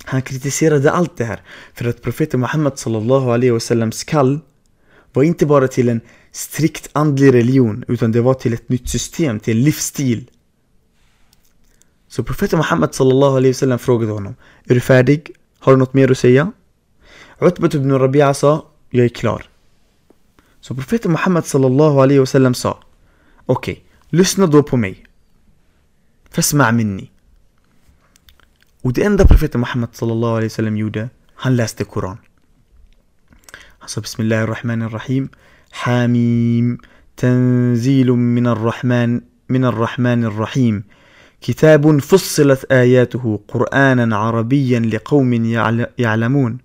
Han 0.04 0.22
kritiserade 0.22 0.92
allt 0.92 1.18
det 1.18 1.26
här 1.26 1.42
för 1.74 1.86
att 1.86 2.02
profeten 2.02 2.40
Muhammed 2.40 2.80
sallallahu 2.80 3.32
alaihi 3.32 3.52
wasallams 3.52 4.04
kall 4.04 4.40
var 5.14 5.24
inte 5.24 5.46
bara 5.46 5.68
till 5.68 5.90
en 5.90 6.02
strikt 6.32 6.90
andlig 6.94 7.34
religion 7.34 7.84
utan 7.88 8.12
det 8.12 8.22
var 8.22 8.34
till 8.34 8.54
ett 8.54 8.70
nytt 8.70 8.90
system, 8.90 9.40
till 9.40 9.58
en 9.58 9.64
livsstil. 9.64 10.30
Så 12.08 12.24
profeten 12.24 12.60
Muhammed 12.60 12.94
sallallahu 12.94 13.38
alaihi 13.38 13.52
wasallam 13.52 13.80
frågade 13.80 14.12
honom 14.12 14.36
Är 14.64 14.74
du 14.74 14.80
färdig? 14.80 15.32
Har 15.60 15.72
du 15.72 15.78
något 15.78 15.94
mer 15.94 16.12
att 16.12 16.18
säga? 16.18 16.52
Utbat 17.42 17.74
ibn 17.74 17.92
Rabi'a 17.92 18.34
sa 18.34 18.66
Jag 18.90 19.06
är 19.06 19.10
klar. 19.10 19.46
Så 20.62 20.76
profeten 20.76 21.12
Muhammed 21.12 21.46
sallallahu 21.46 22.00
alaihi 22.00 22.20
wasallam 22.20 22.54
sa 22.54 22.84
أوكي. 23.52 23.82
لسنا 24.14 24.46
دوبومي 24.46 24.96
فاسمع 26.32 26.72
مني. 26.72 27.10
وتأندى 28.84 29.24
بروفيت 29.24 29.58
محمد 29.58 29.90
صلى 29.94 30.14
الله 30.14 30.36
عليه 30.36 30.46
وسلم 30.46 30.78
يودا؟ 30.78 31.10
هن 31.42 31.52
لاست 31.52 31.82
القرآن 31.82 32.18
بسم 33.98 34.24
الله 34.24 34.44
الرحمن 34.44 34.82
الرحيم. 34.82 35.30
حاميم. 35.72 36.78
تنزيل 37.18 38.12
من 38.12 38.48
الرحمن 38.48 39.22
من 39.50 39.66
الرحمن 39.66 40.24
الرحيم. 40.24 40.84
كتاب 41.42 42.00
فصلت 42.00 42.72
آياته 42.72 43.40
قرآنا 43.48 44.18
عربيا 44.18 44.80
لقوم 44.80 45.34
يعلمون. 45.98 46.58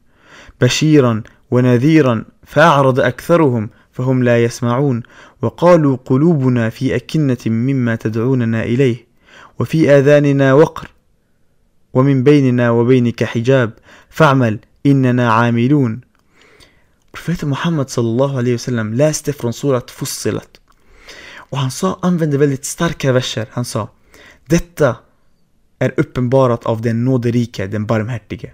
بشيرا 0.60 1.22
ونذيرا 1.50 2.24
فأعرض 2.46 3.00
أكثرهم 3.00 3.70
فهم 3.96 4.22
لا 4.22 4.44
يسمعون 4.44 5.02
وقالوا 5.42 5.96
قلوبنا 6.04 6.70
في 6.70 6.96
أكنة 6.96 7.42
مما 7.46 7.96
تدعوننا 7.96 8.62
إليه 8.62 9.06
وفي 9.58 9.90
آذاننا 9.90 10.52
وقر 10.54 10.90
ومن 11.94 12.24
بيننا 12.24 12.70
وبينك 12.70 13.24
حجاب 13.24 13.70
فاعمل 14.10 14.58
إننا 14.86 15.32
عاملون 15.32 16.00
فات 17.14 17.44
محمد 17.44 17.88
صلى 17.88 18.08
الله 18.08 18.36
عليه 18.36 18.54
وسلم 18.54 18.94
لا 18.94 19.10
استفرن 19.10 19.52
صورة 19.52 19.86
فصلت 19.88 20.60
وهن 21.52 21.68
صا 21.68 22.00
أنفند 22.04 22.36
بلت 22.36 22.64
ستاركا 22.64 23.12
بشر 23.12 23.46
هن 23.56 23.62
صا 23.62 23.88
دتا 24.50 25.06
er 25.78 25.92
uppenbarat 26.00 26.66
av 26.66 26.80
den 26.80 27.04
nåderike, 27.04 27.66
den 27.66 27.86
barmhärtige. 27.86 28.52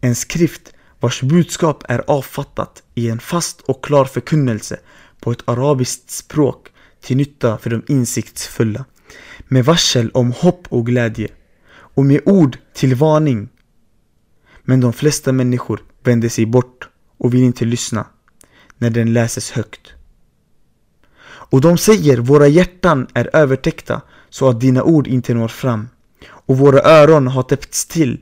En 0.00 0.14
skrift 0.14 0.72
vars 1.00 1.22
budskap 1.22 1.84
är 1.88 2.04
avfattat 2.06 2.82
i 2.94 3.10
en 3.10 3.20
fast 3.20 3.60
och 3.60 3.84
klar 3.84 4.04
förkunnelse 4.04 4.80
på 5.20 5.32
ett 5.32 5.42
arabiskt 5.44 6.10
språk 6.10 6.68
till 7.00 7.16
nytta 7.16 7.58
för 7.58 7.70
de 7.70 7.82
insiktsfulla. 7.88 8.84
Med 9.48 9.64
varsel 9.64 10.10
om 10.14 10.32
hopp 10.32 10.66
och 10.68 10.86
glädje 10.86 11.28
och 11.70 12.04
med 12.04 12.20
ord 12.24 12.58
till 12.74 12.94
varning. 12.94 13.48
Men 14.62 14.80
de 14.80 14.92
flesta 14.92 15.32
människor 15.32 15.80
vänder 16.04 16.28
sig 16.28 16.46
bort 16.46 16.88
och 17.18 17.34
vill 17.34 17.42
inte 17.42 17.64
lyssna 17.64 18.06
när 18.78 18.90
den 18.90 19.12
läses 19.12 19.50
högt. 19.50 19.92
Och 21.24 21.60
de 21.60 21.78
säger 21.78 22.18
våra 22.18 22.46
hjärtan 22.46 23.06
är 23.14 23.36
övertäckta 23.36 24.00
så 24.30 24.48
att 24.48 24.60
dina 24.60 24.82
ord 24.82 25.06
inte 25.06 25.34
når 25.34 25.48
fram 25.48 25.88
och 26.28 26.58
våra 26.58 26.80
öron 26.80 27.26
har 27.26 27.42
täppts 27.42 27.86
till 27.86 28.20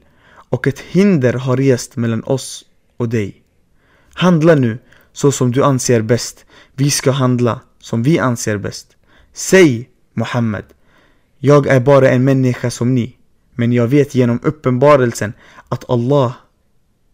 och 0.57 0.67
ett 0.67 0.81
hinder 0.81 1.33
har 1.33 1.57
rest 1.57 1.97
mellan 1.97 2.25
oss 2.25 2.65
och 2.97 3.09
dig. 3.09 3.43
Handla 4.15 4.55
nu 4.55 4.79
så 5.13 5.33
som 5.33 5.53
du 5.53 5.65
anser 5.65 6.03
bäst. 6.03 6.47
Vi 6.75 6.91
ska 6.91 7.11
handla 7.11 7.61
som 7.81 8.03
vi 8.03 8.19
anser 8.19 8.59
bäst. 8.59 8.97
Säg 9.33 9.89
Muhammed, 10.15 10.65
jag 11.39 11.67
är 11.67 11.81
bara 11.81 12.11
en 12.11 12.25
människa 12.25 12.71
som 12.71 12.95
ni. 12.95 13.17
Men 13.55 13.73
jag 13.73 13.87
vet 13.89 14.15
genom 14.15 14.41
uppenbarelsen 14.43 15.33
att 15.69 15.91
Allah 15.91 16.33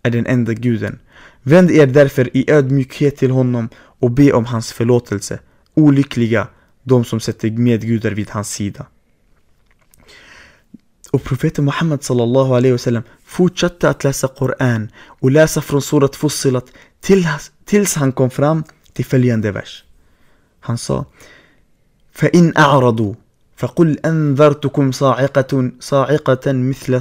är 0.02 0.10
den 0.10 0.26
enda 0.26 0.52
guden. 0.52 0.98
Vänd 1.42 1.70
er 1.70 1.86
därför 1.86 2.36
i 2.36 2.50
ödmjukhet 2.50 3.16
till 3.16 3.30
honom 3.30 3.68
och 3.76 4.10
be 4.10 4.32
om 4.32 4.44
hans 4.44 4.72
förlåtelse. 4.72 5.38
Olyckliga 5.74 6.48
de 6.82 7.04
som 7.04 7.20
sätter 7.20 7.50
medgudar 7.50 8.10
vid 8.10 8.30
hans 8.30 8.50
sida. 8.52 8.86
وبروفيت 11.12 11.60
محمد 11.60 12.02
صلى 12.02 12.22
الله 12.22 12.56
عليه 12.56 12.72
وسلم 12.72 13.02
فوت 13.24 13.56
شتى 13.58 13.90
أتلاسا 13.90 14.26
قرآن 14.28 14.88
ولا 15.22 15.46
سفر 15.46 15.78
صورة 15.78 16.10
فصلت 16.14 16.68
تلس 17.66 17.98
هنكون 17.98 18.28
فرام 18.28 18.64
تفليان 18.94 19.40
دباش 19.40 19.84
هنصا 20.64 21.04
فإن 22.12 22.52
أعرضوا 22.58 23.14
فقل 23.56 23.98
أنذرتكم 24.04 24.92
صاعقة 24.92 25.70
صاعقة 25.80 26.52
مثل 26.52 27.00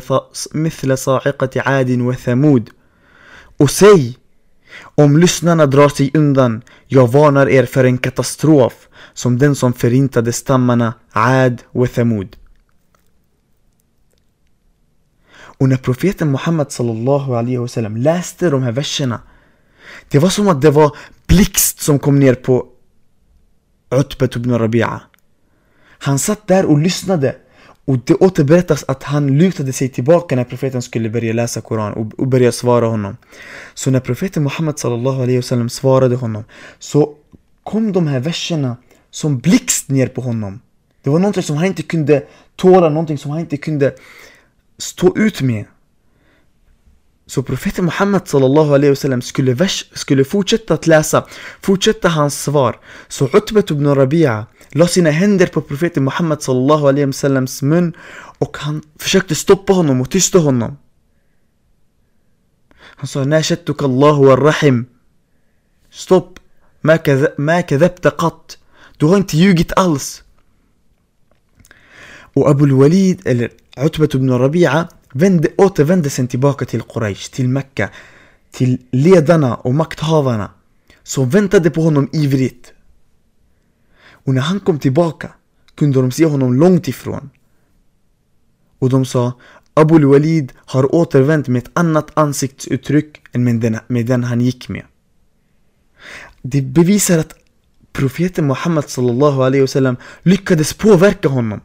مثل 0.56 0.98
صاعقة 0.98 1.50
عاد 1.56 2.02
وثمود 2.02 2.70
Och 3.62 3.72
säg, 3.72 4.18
om 4.96 5.18
lyssnarna 5.18 5.66
drar 5.66 5.90
sig 5.90 6.12
undan, 6.14 6.62
jag 6.88 7.12
varnar 7.12 7.50
er 7.50 7.66
för 7.66 7.84
en 7.84 7.98
katastrof 7.98 8.88
som 9.14 9.38
den 9.38 9.56
som 9.56 9.74
förintade 9.74 10.34
stammarna 10.34 10.94
Ad 11.12 11.58
och 11.66 11.92
Thamud. 11.94 12.38
Och 15.62 15.70
när 15.70 15.78
profeten 15.78 16.32
Muhammed 16.32 16.72
sallallahu 16.72 17.34
alaihi 17.34 17.58
wasallam 17.58 17.98
läste 17.98 18.50
de 18.50 18.64
här 18.64 18.72
verserna 18.72 19.20
Det 20.10 20.20
var 20.20 20.30
som 20.30 20.48
att 20.48 20.62
det 20.62 20.72
var 20.72 20.96
blixt 21.28 21.82
som 21.82 22.00
kom 22.00 22.20
ner 22.20 22.34
på 22.34 22.66
Utbet 23.92 24.36
ibn 24.36 24.52
Rabi'a 24.54 25.00
Han 26.00 26.20
satt 26.20 26.48
där 26.48 26.66
och 26.66 26.80
lyssnade 26.80 27.36
och 27.86 27.98
det 28.06 28.14
återberättas 28.14 28.86
att 28.88 29.04
han 29.04 29.38
lutade 29.38 29.74
sig 29.74 29.90
tillbaka 29.90 30.36
när 30.36 30.44
profeten 30.44 30.82
skulle 30.82 31.10
börja 31.10 31.34
läsa 31.34 31.62
Koran 31.62 31.94
och, 31.94 32.20
och 32.20 32.28
börja 32.28 32.52
svara 32.52 32.86
honom. 32.86 33.18
Så 33.74 33.92
när 33.92 34.00
profeten 34.00 34.44
Muhammed 34.44 34.80
sallallahu 34.80 35.22
alaihi 35.22 35.38
wasallam 35.38 35.70
svarade 35.70 36.16
honom 36.16 36.44
så 36.80 37.16
kom 37.64 37.92
de 37.92 38.08
här 38.08 38.20
verserna 38.20 38.78
som 39.12 39.40
blixt 39.40 39.90
ner 39.90 40.08
på 40.08 40.22
honom. 40.22 40.62
Det 41.04 41.10
var 41.10 41.20
någonting 41.20 41.44
som 41.44 41.58
han 41.58 41.66
inte 41.66 41.84
kunde 41.84 42.24
tåla, 42.56 42.90
någonting 42.90 43.18
som 43.18 43.32
han 43.32 43.40
inte 43.40 43.58
kunde 43.58 43.94
stå 44.82 45.18
ut 45.18 45.42
med. 45.42 45.66
Så 47.28 47.44
profeten 47.44 47.86
Muhammed 47.86 48.28
sallallahu 48.28 48.74
alaihi 48.74 48.90
wasallam 48.90 49.22
skulle, 49.22 49.54
vers, 49.54 49.86
skulle 49.94 50.24
fortsätta 50.24 50.74
att 50.74 50.88
läsa, 50.88 51.26
fortsätta 51.62 52.10
hans 52.10 52.44
svar. 52.44 52.80
Så 53.08 53.30
Utbet 53.34 53.72
ibn 53.72 53.88
Rabi'a 53.88 54.46
la 54.70 54.88
sina 54.88 55.10
händer 55.10 55.48
på 55.48 55.62
profeten 55.62 56.04
Muhammed 56.04 56.42
sallallahu 56.42 56.88
alaihi 56.88 57.06
wasallams 57.06 57.62
mun 57.62 57.94
och 58.40 58.58
han 58.58 58.82
försökte 59.00 59.36
stoppa 59.36 59.74
honom 59.74 60.02
och 60.02 60.10
tysta 60.10 60.40
honom. 60.40 60.78
Han 62.80 63.08
sa 63.08 63.24
Nashattuka 63.24 63.86
Allahu 63.86 64.36
rahim 64.36 64.86
Stopp. 65.92 66.40
Ma 67.38 67.62
kadhabta 67.62 68.12
qat. 68.12 68.58
Du 68.98 69.06
har 69.06 69.18
inte 69.18 69.38
ljugit 69.38 69.72
alls. 69.74 70.24
Och 72.34 72.50
Abu 72.50 72.64
al-Walid, 72.64 73.22
eller 73.26 73.50
Utbet 73.78 74.14
ibn 74.14 74.30
Rabi'a, 74.30 74.88
vände, 75.14 75.50
återvände 75.58 76.10
sen 76.10 76.28
tillbaka 76.28 76.66
till 76.66 76.82
Quraysh, 76.82 77.32
till 77.32 77.50
Mekka, 77.50 77.90
till 78.52 78.78
ledarna 78.92 79.56
och 79.56 79.74
makthavarna 79.74 80.52
som 81.04 81.30
väntade 81.30 81.70
på 81.70 81.82
honom 81.82 82.10
ivrigt. 82.14 82.74
Och 84.10 84.34
när 84.34 84.42
han 84.42 84.60
kom 84.60 84.80
tillbaka 84.80 85.34
kunde 85.76 86.02
de 86.02 86.12
se 86.12 86.26
honom 86.26 86.54
långt 86.54 86.88
ifrån. 86.88 87.30
Och 88.80 88.90
de 88.90 89.06
sa 89.06 89.34
Abu 89.74 90.06
Walid 90.06 90.54
har 90.56 90.96
återvänt 90.96 91.48
med 91.48 91.64
ett 91.64 91.72
annat 91.74 92.12
ansiktsuttryck 92.14 93.22
än 93.32 93.44
med 93.44 93.56
den, 93.56 93.78
med 93.88 94.06
den 94.06 94.24
han 94.24 94.42
gick 94.42 94.70
med. 94.70 94.86
Det 96.42 96.62
bevisar 96.62 97.20
att 97.20 97.36
profeten 97.94 98.48
Muhammed 98.48 98.90
sallallahu 98.90 99.42
alaihi 99.42 99.62
wasallam 99.62 99.98
lyckades 100.22 100.74
påverka 100.74 101.28
honom. 101.28 101.62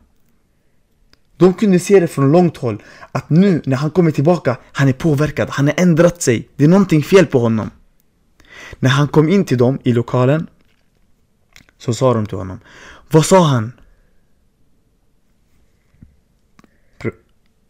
De 1.36 1.54
kunde 1.54 1.78
se 1.78 2.00
det 2.00 2.06
från 2.06 2.32
långt 2.32 2.56
håll 2.56 2.82
att 3.12 3.30
nu 3.30 3.62
när 3.64 3.76
han 3.76 3.90
kommer 3.90 4.10
tillbaka, 4.10 4.56
han 4.72 4.88
är 4.88 4.92
påverkad, 4.92 5.48
han 5.50 5.66
har 5.66 5.74
ändrat 5.76 6.22
sig. 6.22 6.48
Det 6.56 6.64
är 6.64 6.68
någonting 6.68 7.02
fel 7.02 7.26
på 7.26 7.38
honom. 7.38 7.70
När 8.78 8.90
han 8.90 9.08
kom 9.08 9.28
in 9.28 9.44
till 9.44 9.58
dem 9.58 9.78
i 9.84 9.92
lokalen 9.92 10.46
så 11.78 11.94
sa 11.94 12.14
de 12.14 12.26
till 12.26 12.38
honom 12.38 12.60
Vad 13.10 13.26
sa 13.26 13.44
han? 13.44 13.72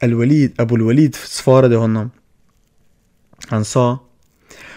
Al-Walid, 0.02 0.60
Abu 0.60 0.74
al-Walid 0.74 1.14
svarade 1.14 1.76
honom 1.76 2.10
Han 3.48 3.64
sa 3.64 3.98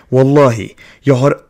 Wallahi, 0.09 0.75
jag 0.99 1.15
har 1.15 1.41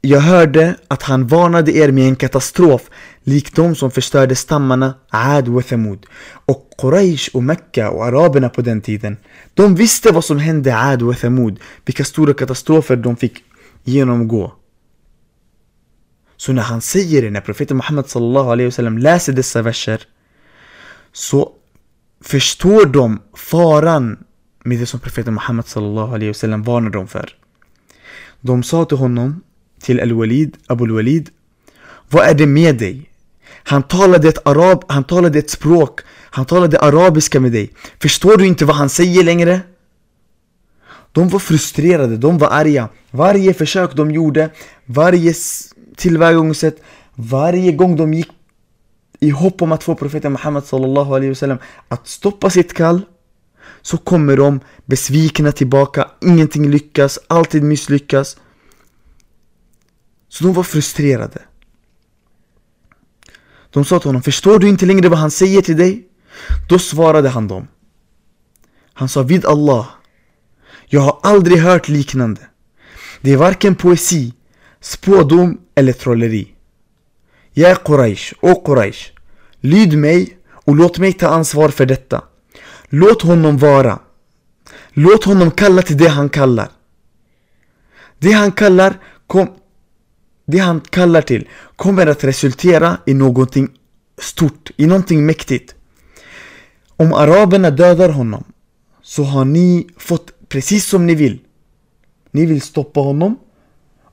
jag 0.00 0.20
hörde 0.20 0.76
att 0.88 1.02
han 1.02 1.26
varnade 1.26 1.72
er 1.72 1.92
med 1.92 2.08
en 2.08 2.16
katastrof 2.16 2.90
lik 3.24 3.54
de 3.54 3.74
som 3.74 3.90
förstörde 3.90 4.34
stammarna 4.34 4.94
Ad 5.10 5.50
och 5.50 5.66
Thamud. 5.66 6.06
Och 6.46 6.70
Quraysh 6.78 7.30
och 7.34 7.42
Mekka 7.42 7.90
och 7.90 8.06
araberna 8.06 8.48
på 8.48 8.62
den 8.62 8.80
tiden, 8.80 9.16
de 9.54 9.74
visste 9.74 10.12
vad 10.12 10.24
som 10.24 10.38
hände 10.38 10.76
Ad 10.78 11.04
och 11.04 11.18
Thamud, 11.18 11.60
vilka 11.84 12.04
stora 12.04 12.34
katastrofer 12.34 12.96
de 12.96 13.16
fick 13.16 13.44
genomgå. 13.84 14.52
Så 16.36 16.52
när 16.52 16.62
han 16.62 16.80
säger 16.80 17.22
det, 17.22 17.30
när 17.30 17.40
profeten 17.40 17.76
Muhammed 17.76 18.06
sallallahu 18.06 18.50
alaihi 18.50 18.68
wasallam 18.68 18.98
läser 18.98 19.32
dessa 19.32 19.62
verser 19.62 20.00
så 21.12 21.52
förstår 22.20 22.86
de 22.86 23.22
faran 23.34 24.24
med 24.64 24.78
det 24.78 24.86
som 24.86 25.00
profeten 25.00 25.34
Muhammed 25.34 25.66
sallallahu 25.66 26.14
alaihi 26.14 26.28
wasallam 26.28 26.62
varnar 26.62 26.90
dem 26.90 27.08
för. 27.08 27.36
De 28.40 28.62
sa 28.62 28.84
till 28.84 28.96
honom 28.96 29.42
till 29.80 30.00
Al-Walid, 30.00 30.56
Abu 30.66 30.84
Al-Walid 30.84 31.30
Vad 32.10 32.26
är 32.26 32.34
det 32.34 32.46
med 32.46 32.76
dig? 32.78 33.10
Han 33.48 33.82
talade 33.82 34.28
ett 34.28 34.46
arab, 34.46 34.84
han 34.88 35.04
talade 35.04 35.38
ett 35.38 35.50
språk 35.50 36.00
Han 36.30 36.44
talade 36.44 36.78
arabiska 36.80 37.40
med 37.40 37.52
dig. 37.52 37.70
Förstår 38.02 38.36
du 38.36 38.46
inte 38.46 38.64
vad 38.64 38.76
han 38.76 38.88
säger 38.88 39.24
längre? 39.24 39.60
De 41.12 41.28
var 41.28 41.38
frustrerade, 41.38 42.16
de 42.16 42.38
var 42.38 42.48
arga. 42.48 42.88
Varje 43.10 43.54
försök 43.54 43.94
de 43.94 44.10
gjorde 44.10 44.50
Varje 44.86 45.34
tillvägagångssätt 45.96 46.82
Varje 47.14 47.72
gång 47.72 47.96
de 47.96 48.14
gick 48.14 48.28
i 49.20 49.30
hopp 49.30 49.62
om 49.62 49.72
att 49.72 49.84
få 49.84 49.94
profeten 49.94 50.32
Muhammed 50.32 50.64
sallallahu 50.64 51.14
alaihi 51.14 51.28
wasallam 51.28 51.58
att 51.88 52.08
stoppa 52.08 52.50
sitt 52.50 52.72
kall 52.74 53.00
så 53.82 53.96
kommer 53.96 54.36
de 54.36 54.60
besvikna 54.84 55.52
tillbaka, 55.52 56.08
ingenting 56.20 56.70
lyckas, 56.70 57.18
alltid 57.26 57.62
misslyckas 57.62 58.36
så 60.28 60.44
de 60.44 60.52
var 60.52 60.62
frustrerade. 60.62 61.42
De 63.70 63.84
sa 63.84 63.98
till 63.98 64.08
honom, 64.08 64.22
förstår 64.22 64.58
du 64.58 64.68
inte 64.68 64.86
längre 64.86 65.08
vad 65.08 65.18
han 65.18 65.30
säger 65.30 65.62
till 65.62 65.76
dig? 65.76 66.06
Då 66.68 66.78
svarade 66.78 67.28
han 67.28 67.48
dem. 67.48 67.68
Han 68.92 69.08
sa, 69.08 69.22
vid 69.22 69.46
Allah, 69.46 69.86
jag 70.86 71.00
har 71.00 71.18
aldrig 71.22 71.58
hört 71.58 71.88
liknande. 71.88 72.40
Det 73.20 73.32
är 73.32 73.36
varken 73.36 73.74
poesi, 73.74 74.34
spådom 74.80 75.60
eller 75.74 75.92
trolleri. 75.92 76.54
Jag 77.52 77.70
är 77.70 77.74
Quraysh, 77.74 78.32
och 78.40 78.66
Quraysh. 78.66 79.12
Lyd 79.60 79.98
mig 79.98 80.38
och 80.48 80.76
låt 80.76 80.98
mig 80.98 81.12
ta 81.12 81.28
ansvar 81.28 81.68
för 81.68 81.86
detta. 81.86 82.24
Låt 82.88 83.22
honom 83.22 83.58
vara. 83.58 83.98
Låt 84.92 85.24
honom 85.24 85.50
kalla 85.50 85.82
till 85.82 85.96
det 85.96 86.08
han 86.08 86.28
kallar. 86.28 86.68
Det 88.18 88.32
han 88.32 88.52
kallar 88.52 89.00
kom, 89.26 89.48
det 90.46 90.58
han 90.58 90.80
kallar 90.80 91.22
till 91.22 91.48
kommer 91.76 92.06
att 92.06 92.24
resultera 92.24 92.96
i 93.06 93.14
någonting 93.14 93.68
stort, 94.18 94.70
i 94.76 94.86
någonting 94.86 95.26
mäktigt. 95.26 95.74
Om 96.96 97.12
araberna 97.12 97.70
dödar 97.70 98.08
honom 98.08 98.44
så 99.02 99.22
har 99.22 99.44
ni 99.44 99.86
fått 99.98 100.48
precis 100.48 100.86
som 100.86 101.06
ni 101.06 101.14
vill. 101.14 101.38
Ni 102.30 102.46
vill 102.46 102.62
stoppa 102.62 103.00
honom. 103.00 103.38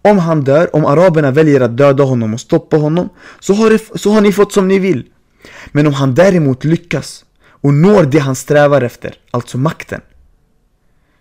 Om 0.02 0.18
han 0.18 0.44
dör, 0.44 0.76
om 0.76 0.86
araberna 0.86 1.32
väljer 1.32 1.62
att 1.62 1.78
döda 1.78 2.04
honom 2.04 2.34
och 2.34 2.40
stoppa 2.40 2.78
honom 2.78 3.10
så 3.40 3.54
har, 3.54 3.70
det, 3.70 4.00
så 4.00 4.12
har 4.12 4.22
ni 4.22 4.32
fått 4.32 4.54
som 4.54 4.68
ni 4.68 4.80
vill. 4.80 5.06
Men 5.72 5.88
om 5.88 5.94
han 5.94 6.16
däremot 6.16 6.64
lyckas 6.64 7.26
och 7.48 7.74
når 7.74 8.04
det 8.04 8.20
han 8.20 8.36
strävar 8.36 8.82
efter, 8.82 9.16
alltså 9.32 9.58
makten, 9.58 10.02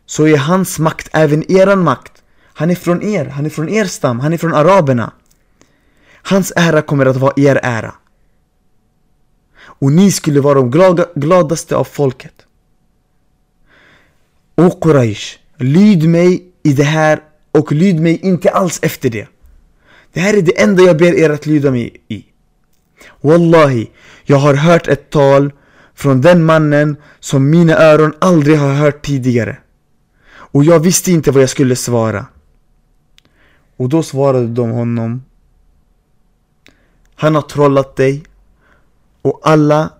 så 0.06 0.26
är 0.26 0.36
hans 0.36 0.78
makt 0.78 1.08
även 1.12 1.52
eran 1.52 1.84
makt. 1.84 2.21
Han 2.54 2.70
är 2.70 2.74
från 2.74 3.02
er, 3.02 3.24
han 3.24 3.46
är 3.46 3.50
från 3.50 3.68
er 3.68 3.84
stam, 3.84 4.20
han 4.20 4.32
är 4.32 4.38
från 4.38 4.54
araberna. 4.54 5.12
Hans 6.22 6.52
ära 6.56 6.82
kommer 6.82 7.06
att 7.06 7.16
vara 7.16 7.32
er 7.36 7.60
ära. 7.62 7.94
Och 9.62 9.92
ni 9.92 10.12
skulle 10.12 10.40
vara 10.40 10.54
de 10.54 10.70
gladaste 11.14 11.76
av 11.76 11.84
folket. 11.84 12.46
O 14.56 14.70
Quraysh, 14.70 15.38
lyd 15.56 16.08
mig 16.08 16.44
i 16.62 16.72
det 16.72 16.84
här 16.84 17.20
och 17.50 17.72
lyd 17.72 18.00
mig 18.00 18.20
inte 18.22 18.50
alls 18.50 18.78
efter 18.82 19.10
det. 19.10 19.28
Det 20.12 20.20
här 20.20 20.34
är 20.34 20.42
det 20.42 20.62
enda 20.62 20.82
jag 20.82 20.96
ber 20.96 21.14
er 21.14 21.30
att 21.30 21.46
lyda 21.46 21.70
mig 21.70 21.96
i. 22.08 22.24
Wallahi, 23.20 23.90
jag 24.24 24.36
har 24.36 24.54
hört 24.54 24.88
ett 24.88 25.10
tal 25.10 25.52
från 25.94 26.20
den 26.20 26.44
mannen 26.44 26.96
som 27.20 27.50
mina 27.50 27.76
öron 27.76 28.14
aldrig 28.18 28.58
har 28.58 28.74
hört 28.74 29.06
tidigare. 29.06 29.56
Och 30.32 30.64
jag 30.64 30.80
visste 30.80 31.12
inte 31.12 31.30
vad 31.30 31.42
jag 31.42 31.50
skulle 31.50 31.76
svara. 31.76 32.26
Och 33.76 33.88
då 33.88 34.02
svarade 34.02 34.46
de 34.46 34.70
honom 34.70 35.24
Han 37.14 37.34
har 37.34 37.42
trollat 37.42 37.96
dig. 37.96 38.22
Och 39.22 39.40
alla 39.42 39.90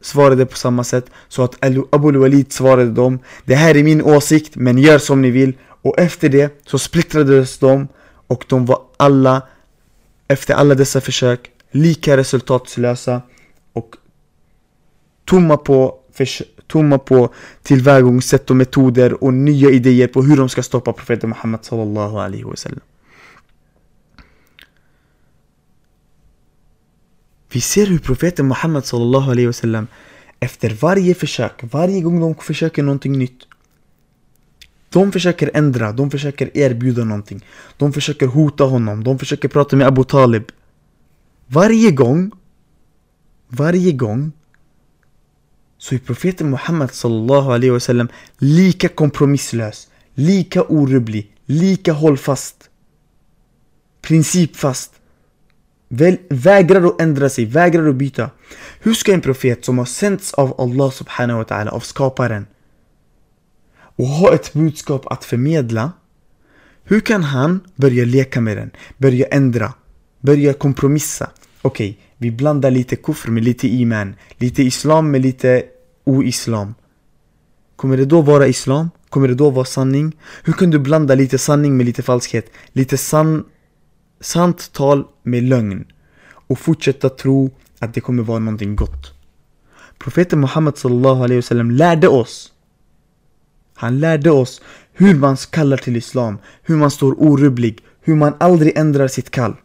svarade 0.00 0.46
på 0.46 0.56
samma 0.56 0.84
sätt 0.84 1.10
så 1.28 1.42
att 1.42 1.64
Abu 1.90 2.18
Walid 2.18 2.52
svarade 2.52 2.90
dem 2.90 3.18
Det 3.44 3.54
här 3.54 3.76
är 3.76 3.82
min 3.82 4.02
åsikt 4.02 4.56
men 4.56 4.78
gör 4.78 4.98
som 4.98 5.22
ni 5.22 5.30
vill. 5.30 5.56
Och 5.82 5.98
efter 5.98 6.28
det 6.28 6.62
så 6.66 6.78
splittrades 6.78 7.58
de 7.58 7.88
och 8.26 8.44
de 8.48 8.66
var 8.66 8.82
alla 8.96 9.42
efter 10.28 10.54
alla 10.54 10.74
dessa 10.74 11.00
försök 11.00 11.50
lika 11.70 12.16
resultatlösa 12.16 13.22
och 13.72 13.96
tomma 15.24 15.56
på, 15.56 15.98
tomma 16.66 16.98
på 16.98 17.32
tillvägagångssätt 17.62 18.50
och 18.50 18.56
metoder 18.56 19.24
och 19.24 19.34
nya 19.34 19.70
idéer 19.70 20.08
på 20.08 20.22
hur 20.22 20.36
de 20.36 20.48
ska 20.48 20.62
stoppa 20.62 20.92
profeten 20.92 21.30
Muhammed 21.30 21.64
sallallahu 21.64 22.18
alaihi 22.18 22.44
wasallam. 22.44 22.80
Vi 27.52 27.60
ser 27.60 27.86
hur 27.86 27.98
profeten 27.98 28.48
Muhammed 28.48 28.84
sallallahu 28.84 29.30
alaihi 29.30 29.46
wasallam 29.46 29.86
efter 30.40 30.70
varje 30.70 31.14
försök, 31.14 31.52
varje 31.62 32.00
gång 32.00 32.20
de 32.20 32.34
försöker 32.34 32.82
någonting 32.82 33.18
nytt 33.18 33.46
de 34.94 35.12
försöker 35.12 35.50
ändra, 35.54 35.92
de 35.92 36.10
försöker 36.10 36.56
erbjuda 36.56 37.04
någonting 37.04 37.44
De 37.76 37.92
försöker 37.92 38.26
hota 38.26 38.64
honom, 38.64 39.04
de 39.04 39.18
försöker 39.18 39.48
prata 39.48 39.76
med 39.76 39.86
Abu 39.86 40.04
Talib 40.04 40.52
Varje 41.46 41.90
gång 41.90 42.30
Varje 43.48 43.92
gång 43.92 44.32
så 45.84 45.94
är 45.94 45.98
profeten 45.98 46.50
Muhammed 46.50 46.90
sallallahu 46.90 47.52
alaihi 47.52 47.70
wasallam 47.70 48.08
lika 48.38 48.88
kompromisslös 48.88 49.88
Lika 50.14 50.62
orubblig, 50.62 51.32
lika 51.46 51.92
hållfast 51.92 52.70
Principfast 54.02 54.92
Väl, 55.88 56.16
vägrar 56.28 56.86
att 56.86 57.00
ändra 57.00 57.28
sig, 57.28 57.44
vägrar 57.44 57.88
att 57.88 57.94
byta 57.94 58.30
Hur 58.80 58.94
ska 58.94 59.12
en 59.12 59.20
profet 59.20 59.64
som 59.64 59.78
har 59.78 59.84
sänts 59.84 60.34
av 60.34 60.60
Allah 60.60 60.90
subhanahu 60.90 61.38
wa 61.38 61.44
ta'ala, 61.44 61.70
av 61.70 61.80
skaparen 61.80 62.46
och 63.76 64.06
ha 64.06 64.34
ett 64.34 64.52
budskap 64.52 65.06
att 65.06 65.24
förmedla 65.24 65.92
Hur 66.84 67.00
kan 67.00 67.22
han 67.22 67.60
börja 67.76 68.04
leka 68.04 68.40
med 68.40 68.56
den? 68.56 68.70
Börja 68.98 69.26
ändra? 69.26 69.72
Börja 70.20 70.52
kompromissa? 70.52 71.30
Okej, 71.62 71.90
okay, 71.90 72.02
vi 72.16 72.30
blandar 72.30 72.70
lite 72.70 72.96
kufr 72.96 73.30
med 73.30 73.44
lite 73.44 73.68
iman 73.68 74.14
Lite 74.36 74.62
islam 74.62 75.10
med 75.10 75.22
lite 75.22 75.62
o-islam 76.04 76.74
Kommer 77.76 77.96
det 77.96 78.04
då 78.04 78.22
vara 78.22 78.46
islam? 78.46 78.90
Kommer 79.08 79.28
det 79.28 79.34
då 79.34 79.50
vara 79.50 79.64
sanning? 79.64 80.16
Hur 80.44 80.52
kan 80.52 80.70
du 80.70 80.78
blanda 80.78 81.14
lite 81.14 81.38
sanning 81.38 81.76
med 81.76 81.86
lite 81.86 82.02
falskhet? 82.02 82.50
Lite 82.72 82.96
san 82.96 83.44
sant 84.20 84.72
tal 84.72 85.04
med 85.22 85.42
lögn 85.42 85.84
och 86.26 86.58
fortsätta 86.58 87.08
tro 87.08 87.50
att 87.78 87.94
det 87.94 88.00
kommer 88.00 88.22
vara 88.22 88.38
någonting 88.38 88.76
gott. 88.76 89.12
Profeten 89.98 90.40
Muhammed 90.40 90.76
sallallahu 90.76 91.22
alaihi 91.22 91.36
wasallam 91.36 91.70
lärde 91.70 92.08
oss 92.08 92.54
han 93.74 94.00
lärde 94.00 94.30
oss 94.30 94.62
hur 94.92 95.14
man 95.14 95.36
kallar 95.36 95.76
till 95.76 95.96
Islam, 95.96 96.38
hur 96.62 96.76
man 96.76 96.90
står 96.90 97.22
orubblig, 97.22 97.78
hur 98.00 98.14
man 98.14 98.34
aldrig 98.40 98.78
ändrar 98.78 99.08
sitt 99.08 99.30
kall. 99.30 99.56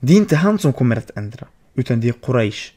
Det 0.00 0.12
är 0.12 0.16
inte 0.16 0.36
han 0.36 0.58
som 0.58 0.72
kommer 0.72 0.96
att 0.96 1.10
ändra, 1.16 1.46
utan 1.74 2.00
det 2.00 2.08
är 2.08 2.12
Quraysh. 2.12 2.72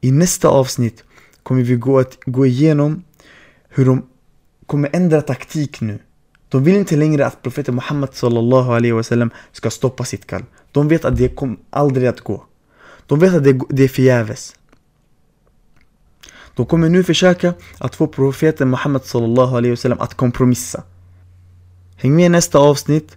I 0.00 0.10
nästa 0.10 0.48
avsnitt 0.48 1.04
kommer 1.42 1.62
vi 1.62 1.76
gå, 1.76 1.98
att, 1.98 2.18
gå 2.26 2.46
igenom 2.46 3.02
hur 3.68 3.84
de 3.84 4.02
kommer 4.66 4.90
ändra 4.92 5.22
taktik 5.22 5.80
nu. 5.80 5.98
De 6.48 6.64
vill 6.64 6.76
inte 6.76 6.96
längre 6.96 7.26
att 7.26 7.42
profeten 7.42 7.74
Muhammed 7.74 8.14
sallallahu 8.14 8.72
alaihi 8.72 8.92
wasallam 8.92 9.30
ska 9.52 9.70
stoppa 9.70 10.04
sitt 10.04 10.26
kall. 10.26 10.44
De 10.72 10.88
vet 10.88 11.04
att 11.04 11.16
det 11.16 11.28
kommer 11.28 11.56
aldrig 11.70 12.08
att 12.08 12.20
gå. 12.20 12.44
De 13.06 13.18
vet 13.18 13.34
att 13.34 13.44
det, 13.44 13.60
det 13.68 13.84
är 13.84 13.88
förgäves. 13.88 14.54
De 16.54 16.66
kommer 16.66 16.88
nu 16.88 17.04
försöka 17.04 17.54
att 17.78 17.94
få 17.94 18.06
profeten 18.06 18.70
Muhammed 18.70 19.04
sallallahu 19.04 19.56
alaihi 19.56 19.70
wasallam 19.70 20.00
att 20.00 20.14
kompromissa. 20.14 20.82
Häng 21.96 22.16
med 22.16 22.26
i 22.26 22.28
nästa 22.28 22.58
avsnitt 22.58 23.16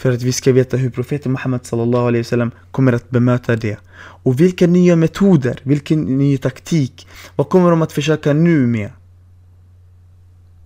för 0.00 0.12
att 0.12 0.22
vi 0.22 0.32
ska 0.32 0.52
veta 0.52 0.76
hur 0.76 0.90
profeten 0.90 1.32
Muhammed 1.32 1.66
sallallahu 1.66 2.06
alaihi 2.06 2.22
wasallam 2.22 2.50
kommer 2.70 2.92
att 2.92 3.10
bemöta 3.10 3.56
det. 3.56 3.78
Och 4.24 4.40
vilka 4.40 4.66
nya 4.66 4.96
metoder, 4.96 5.60
vilken 5.62 6.00
ny 6.18 6.38
taktik, 6.38 7.08
vad 7.36 7.48
kommer 7.48 7.70
de 7.70 7.82
att 7.82 7.92
försöka 7.92 8.32
nu 8.32 8.66
med? 8.66 8.90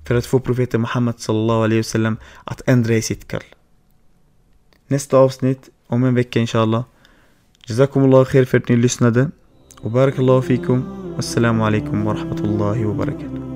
För 0.04 0.14
att 0.14 0.26
få 0.26 0.38
profeten 0.40 0.80
Muhammed 0.80 1.14
sallallahu 1.18 1.64
alaihi 1.64 1.80
wasallam 1.80 2.16
att 2.44 2.62
ändra 2.66 2.94
i 2.94 3.02
sitt 3.02 3.28
kall. 3.28 3.42
Nästa 4.88 5.16
avsnitt, 5.18 5.68
om 5.86 6.04
en 6.04 6.14
vecka 6.14 6.40
inshallah. 6.40 6.84
Jazakumullah 7.66 8.24
khair 8.24 8.44
för 8.44 8.58
att 8.58 8.68
ni 8.68 8.76
lyssnade. 8.76 9.30
Och 9.80 9.90
barakallahu 9.90 10.42
fikum. 10.42 10.84
Assalamu 11.18 11.64
alaikum 11.64 12.04
wa 12.04 12.14
rahmatullahi 12.14 12.84
wa 12.84 12.94
barakatuh. 12.94 13.53